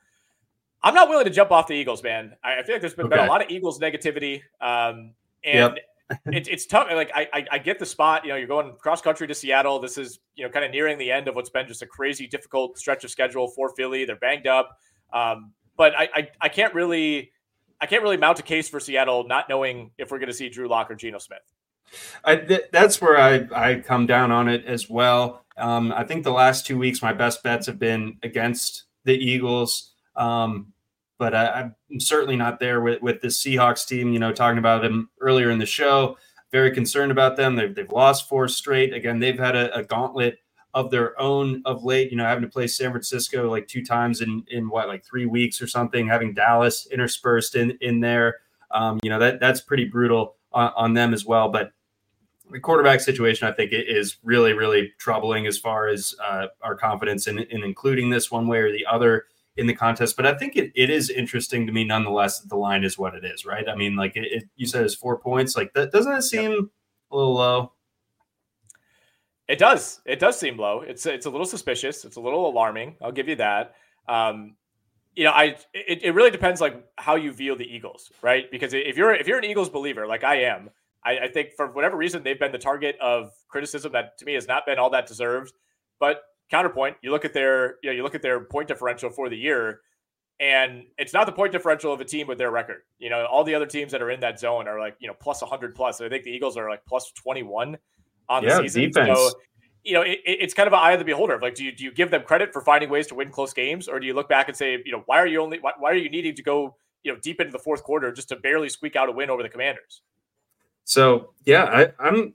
[0.84, 2.34] I'm not willing to jump off the Eagles, man.
[2.44, 3.18] I, I feel like there's been, okay.
[3.18, 5.14] been, a lot of Eagles negativity, um,
[5.44, 5.78] and yep.
[6.26, 6.88] it, it's tough.
[6.92, 8.24] Like I, I, I, get the spot.
[8.26, 9.80] You know, you're going cross country to Seattle.
[9.80, 12.28] This is you know kind of nearing the end of what's been just a crazy
[12.28, 14.06] difficult stretch of schedule for Philly.
[14.06, 14.78] They're banged up,
[15.14, 17.32] um, but I, I, I can't really,
[17.80, 20.50] I can't really mount a case for Seattle not knowing if we're going to see
[20.50, 21.40] Drew Lock or Geno Smith.
[22.24, 25.46] I, th- that's where I, I come down on it as well.
[25.58, 29.91] Um, I think the last two weeks, my best bets have been against the Eagles.
[30.16, 30.74] Um,
[31.18, 34.12] but I, am certainly not there with, with this Seahawks team.
[34.12, 36.18] You know, talking about them earlier in the show,
[36.52, 37.56] very concerned about them.
[37.56, 38.94] They've, they've lost four straight.
[38.94, 40.40] Again, they've had a, a gauntlet
[40.74, 44.22] of their own of late, you know, having to play San Francisco like two times
[44.22, 48.38] in, in what, like three weeks or something, having Dallas interspersed in, in there.
[48.72, 51.50] Um, you know, that that's pretty brutal on, on them as well.
[51.50, 51.74] But
[52.50, 57.28] the quarterback situation, I think, is really, really troubling as far as uh, our confidence
[57.28, 59.26] in, in including this one way or the other
[59.58, 60.16] in the contest.
[60.16, 63.16] But I think it, it is interesting to me nonetheless that the line is what
[63.16, 63.68] it is, right?
[63.68, 65.56] I mean, like it, it you said it's four points.
[65.56, 66.62] Like that doesn't it seem yep.
[67.12, 67.74] a little low?
[69.48, 70.00] It does.
[70.06, 70.82] It does seem low.
[70.82, 72.06] It's it's a little suspicious.
[72.06, 72.96] It's a little alarming.
[73.02, 73.76] I'll give you that.
[74.08, 74.56] Um,
[75.16, 78.50] you know, I it, it really depends like how you view the Eagles, right?
[78.50, 80.70] Because if you're if you're an Eagles believer, like I am,
[81.04, 84.36] I, I think for whatever reason they've been the target of criticism that to me
[84.36, 85.54] has not been all that deserved.
[86.00, 86.22] But
[86.52, 89.38] counterpoint, you look at their, you know, you look at their point differential for the
[89.38, 89.82] year,
[90.40, 92.82] and it's not the point differential of a team with their record.
[93.00, 95.16] You know, all the other teams that are in that zone are like, you know,
[95.20, 96.02] plus 100 plus.
[96.02, 97.78] I think the Eagles are like plus 21
[98.28, 98.92] on yeah, the season.
[98.92, 99.18] Defense.
[99.18, 99.32] So,
[99.84, 101.40] you know, it, it's kind of an eye of the beholder.
[101.42, 103.88] Like, do you do you give them credit for finding ways to win close games,
[103.88, 105.92] or do you look back and say, you know, why are you only why, why
[105.92, 108.70] are you needing to go, you know, deep into the fourth quarter just to barely
[108.70, 110.02] squeak out a win over the Commanders?
[110.84, 112.34] So yeah, I, I'm,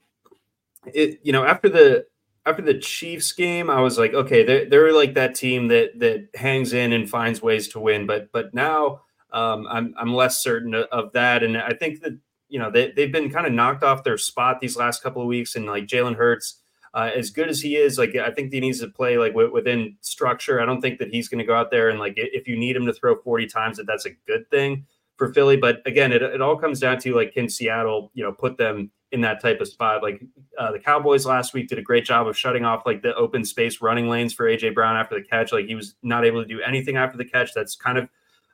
[0.93, 2.07] it, you know, after the
[2.47, 6.29] after the Chiefs game, I was like, okay, they're, they're like that team that that
[6.37, 8.07] hangs in and finds ways to win.
[8.07, 9.03] But but now
[9.33, 12.19] um, I'm I'm less certain of that, and I think that
[12.49, 15.29] you know they they've been kind of knocked off their spot these last couple of
[15.29, 16.63] weeks, and like Jalen Hurts.
[16.95, 19.53] Uh, as good as he is, like I think he needs to play like w-
[19.53, 20.63] within structure.
[20.63, 22.75] I don't think that he's going to go out there and like if you need
[22.75, 24.87] him to throw 40 times, that that's a good thing
[25.19, 25.59] for Philly.
[25.59, 28.91] But again, it, it all comes down to like can Seattle, you know, put them
[29.13, 30.03] in that type of spot.
[30.03, 30.23] Like
[30.59, 33.45] uh, the Cowboys last week did a great job of shutting off like the open
[33.45, 35.53] space running lanes for AJ Brown after the catch.
[35.53, 37.55] Like he was not able to do anything after the catch.
[37.55, 38.09] That's kind of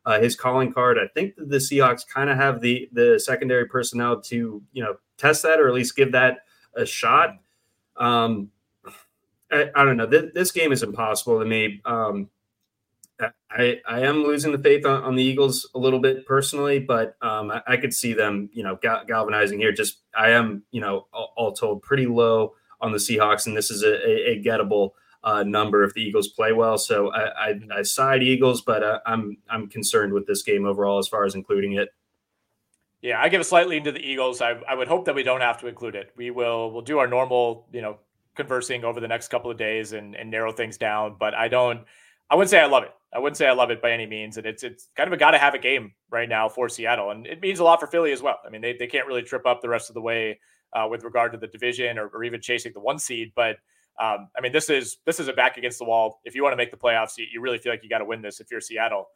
[0.04, 0.98] uh, his calling card.
[0.98, 5.42] I think the Seahawks kind of have the the secondary personnel to you know test
[5.44, 6.38] that or at least give that
[6.74, 7.36] a shot.
[7.96, 8.50] Um,
[9.50, 10.06] I, I don't know.
[10.06, 11.80] This, this, game is impossible to me.
[11.84, 12.30] Um,
[13.51, 17.16] I, I am losing the faith on, on, the Eagles a little bit personally, but
[17.23, 19.73] um, I, I, could see them, you know, gal- galvanizing here.
[19.73, 23.70] Just I am, you know, all, all, told pretty low on the Seahawks, and this
[23.70, 24.90] is a, a, a gettable
[25.24, 26.78] uh, number if the Eagles play well.
[26.78, 30.99] So I, I, I side Eagles, but uh, I'm I'm concerned with this game overall
[30.99, 31.90] as far as including it.
[33.03, 34.40] Yeah, I give a slight lean to the Eagles.
[34.40, 36.12] I, I would hope that we don't have to include it.
[36.16, 37.99] We will we'll do our normal, you know,
[38.35, 41.16] conversing over the next couple of days and, and narrow things down.
[41.19, 41.81] But I don't
[42.31, 42.93] I wouldn't say I love it.
[43.14, 44.36] I wouldn't say I love it by any means.
[44.39, 47.10] And it's it's kind of a gotta have a game right now for Seattle.
[47.10, 48.39] And it means a lot for Philly as well.
[48.47, 50.39] I mean, they, they can't really trip up the rest of the way
[50.72, 53.32] uh, with regard to the division or, or even chasing the one seed.
[53.34, 53.56] But
[54.01, 56.20] um, I mean, this is this is a back against the wall.
[56.24, 58.05] If you want to make the playoffs, you, you really feel like you got to
[58.05, 59.09] win this if you're Seattle.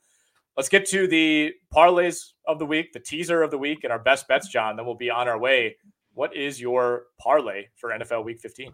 [0.57, 3.99] Let's get to the parlays of the week, the teaser of the week, and our
[3.99, 4.77] best bets, John.
[4.77, 5.77] Then we'll be on our way.
[6.15, 8.73] What is your parlay for NFL Week 15?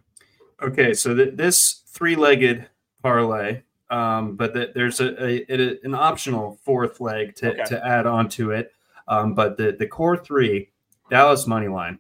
[0.62, 2.69] Okay, so th- this three-legged
[3.03, 3.62] parlay,
[3.93, 7.64] um, but th- there's a, a, a, an optional fourth leg to, okay.
[7.64, 8.73] to add onto it.
[9.06, 10.70] Um, but the the core three:
[11.10, 11.98] Dallas money line,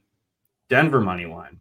[0.68, 1.60] Denver money line,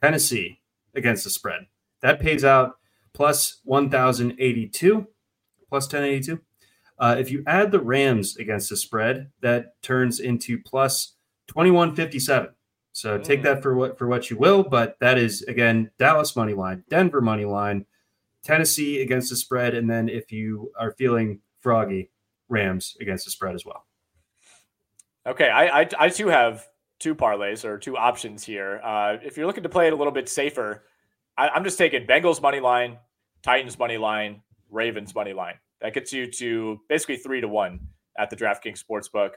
[0.00, 0.60] Tennessee
[0.94, 1.66] against the spread.
[2.02, 2.78] That pays out
[3.14, 5.06] plus 1,082,
[5.68, 6.40] plus 1082.
[6.98, 11.14] Uh, if you add the Rams against the spread, that turns into plus
[11.48, 12.50] 2157.
[12.92, 13.24] So mm.
[13.24, 16.84] take that for what for what you will, but that is again Dallas money line,
[16.90, 17.86] Denver money line,
[18.44, 22.10] Tennessee against the spread, and then if you are feeling froggy,
[22.48, 23.86] Rams against the spread as well.
[25.26, 26.66] Okay, I I, I too have
[26.98, 28.80] two parlays or two options here.
[28.84, 30.84] Uh, if you're looking to play it a little bit safer,
[31.36, 32.98] I, I'm just taking Bengals money line,
[33.42, 35.54] Titans money line, Ravens money line.
[35.80, 37.80] That gets you to basically three to one
[38.18, 39.32] at the DraftKings Sportsbook.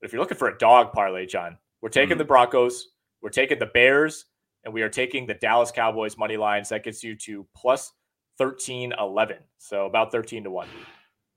[0.00, 2.18] But if you're looking for a dog parlay, John, we're taking mm-hmm.
[2.18, 2.88] the Broncos,
[3.22, 4.26] we're taking the Bears,
[4.64, 6.68] and we are taking the Dallas Cowboys money lines.
[6.68, 7.92] That gets you to plus
[8.38, 9.38] 13 11.
[9.58, 10.68] So about 13 to 1.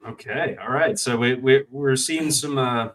[0.10, 0.58] Okay.
[0.62, 0.98] All right.
[0.98, 2.90] So we, we, we're seeing some uh,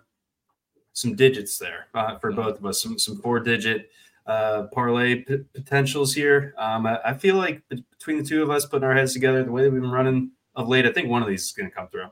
[0.95, 3.91] some digits there uh, for both of us, some, some four digit
[4.27, 6.55] uh, parlay p- potentials here.
[6.57, 9.53] Um, I, I, feel like between the two of us putting our heads together, the
[9.53, 11.75] way that we've been running of late, I think one of these is going to
[11.75, 12.07] come through.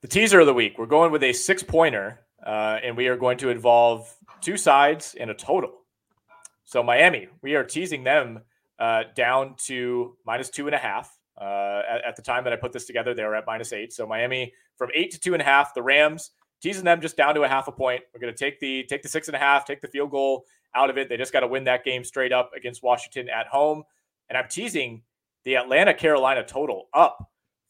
[0.00, 3.16] The teaser of the week, we're going with a six pointer, uh, and we are
[3.16, 5.72] going to involve two sides and a total.
[6.64, 8.40] So, Miami, we are teasing them
[8.78, 11.16] uh, down to minus two and a half.
[11.40, 13.92] Uh, at, at, the time that I put this together, they were at minus eight.
[13.92, 15.72] So, Miami from eight to two and a half.
[15.72, 18.02] The Rams teasing them just down to a half a point.
[18.12, 20.44] We're going to take the take the six and a half, take the field goal
[20.74, 21.08] out of it.
[21.08, 23.82] They just got to win that game straight up against Washington at home.
[24.28, 25.02] And I'm teasing
[25.44, 27.18] the Atlanta Carolina total up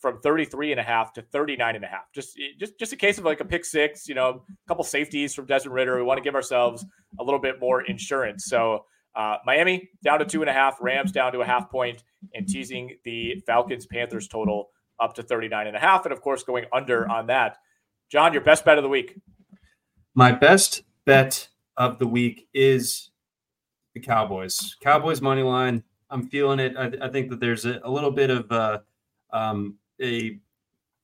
[0.00, 2.12] from 33 and a half to 39 and a half.
[2.12, 5.34] Just just just a case of like a pick six, you know, a couple safeties
[5.34, 5.96] from Desmond Ridder.
[5.96, 6.84] We want to give ourselves
[7.18, 8.46] a little bit more insurance.
[8.46, 12.04] So uh, Miami down to two and a half, Rams down to a half point,
[12.34, 14.70] and teasing the Falcons Panthers total
[15.00, 16.04] up to 39 and a half.
[16.04, 17.58] And of course, going under on that.
[18.10, 19.20] John, your best bet of the week.
[20.14, 23.10] My best bet of the week is
[23.94, 24.76] the Cowboys.
[24.80, 26.74] Cowboys money line I'm feeling it.
[26.76, 28.78] I, I think that there's a, a little bit of uh,
[29.32, 30.38] um, a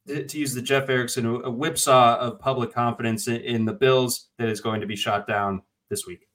[0.06, 4.48] to use the Jeff Erickson a whipsaw of public confidence in, in the Bills that
[4.48, 6.28] is going to be shot down this week.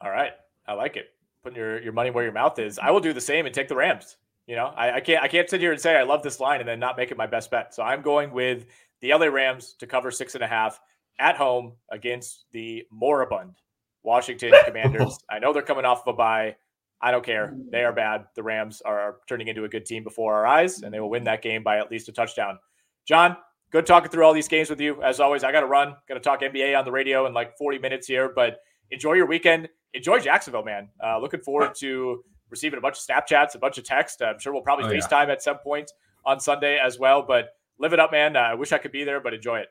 [0.00, 0.32] All right,
[0.70, 1.06] I like it.
[1.42, 2.78] Putting your, your money where your mouth is.
[2.78, 4.16] I will do the same and take the Rams.
[4.46, 6.60] You know, I, I can't I can't sit here and say I love this line
[6.60, 7.74] and then not make it my best bet.
[7.74, 8.66] So I'm going with
[9.00, 10.80] the LA Rams to cover six and a half
[11.18, 13.56] at home against the moribund
[14.02, 15.18] Washington Commanders.
[15.28, 16.56] I know they're coming off of a bye.
[17.02, 17.54] I don't care.
[17.70, 18.26] They are bad.
[18.34, 21.24] The Rams are turning into a good team before our eyes, and they will win
[21.24, 22.58] that game by at least a touchdown.
[23.08, 23.36] John,
[23.72, 25.02] good talking through all these games with you.
[25.02, 25.94] As always, I got to run.
[26.08, 28.58] Got to talk NBA on the radio in like 40 minutes here, but
[28.90, 29.68] enjoy your weekend.
[29.94, 30.88] Enjoy Jacksonville, man.
[31.02, 34.20] Uh, looking forward to receiving a bunch of Snapchats, a bunch of texts.
[34.22, 35.32] I'm sure we'll probably oh, FaceTime yeah.
[35.32, 35.90] at some point
[36.24, 37.24] on Sunday as well.
[37.26, 38.36] But live it up, man.
[38.36, 39.68] Uh, I wish I could be there, but enjoy it.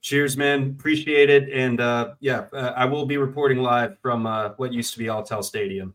[0.00, 0.74] Cheers, man.
[0.78, 1.50] Appreciate it.
[1.52, 5.06] And uh, yeah, uh, I will be reporting live from uh, what used to be
[5.06, 5.94] Alltel Stadium.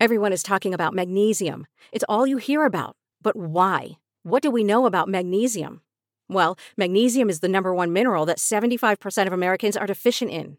[0.00, 1.66] Everyone is talking about magnesium.
[1.92, 2.96] It's all you hear about.
[3.22, 3.98] But why?
[4.22, 5.82] What do we know about magnesium?
[6.28, 10.58] Well, magnesium is the number one mineral that 75% of Americans are deficient in.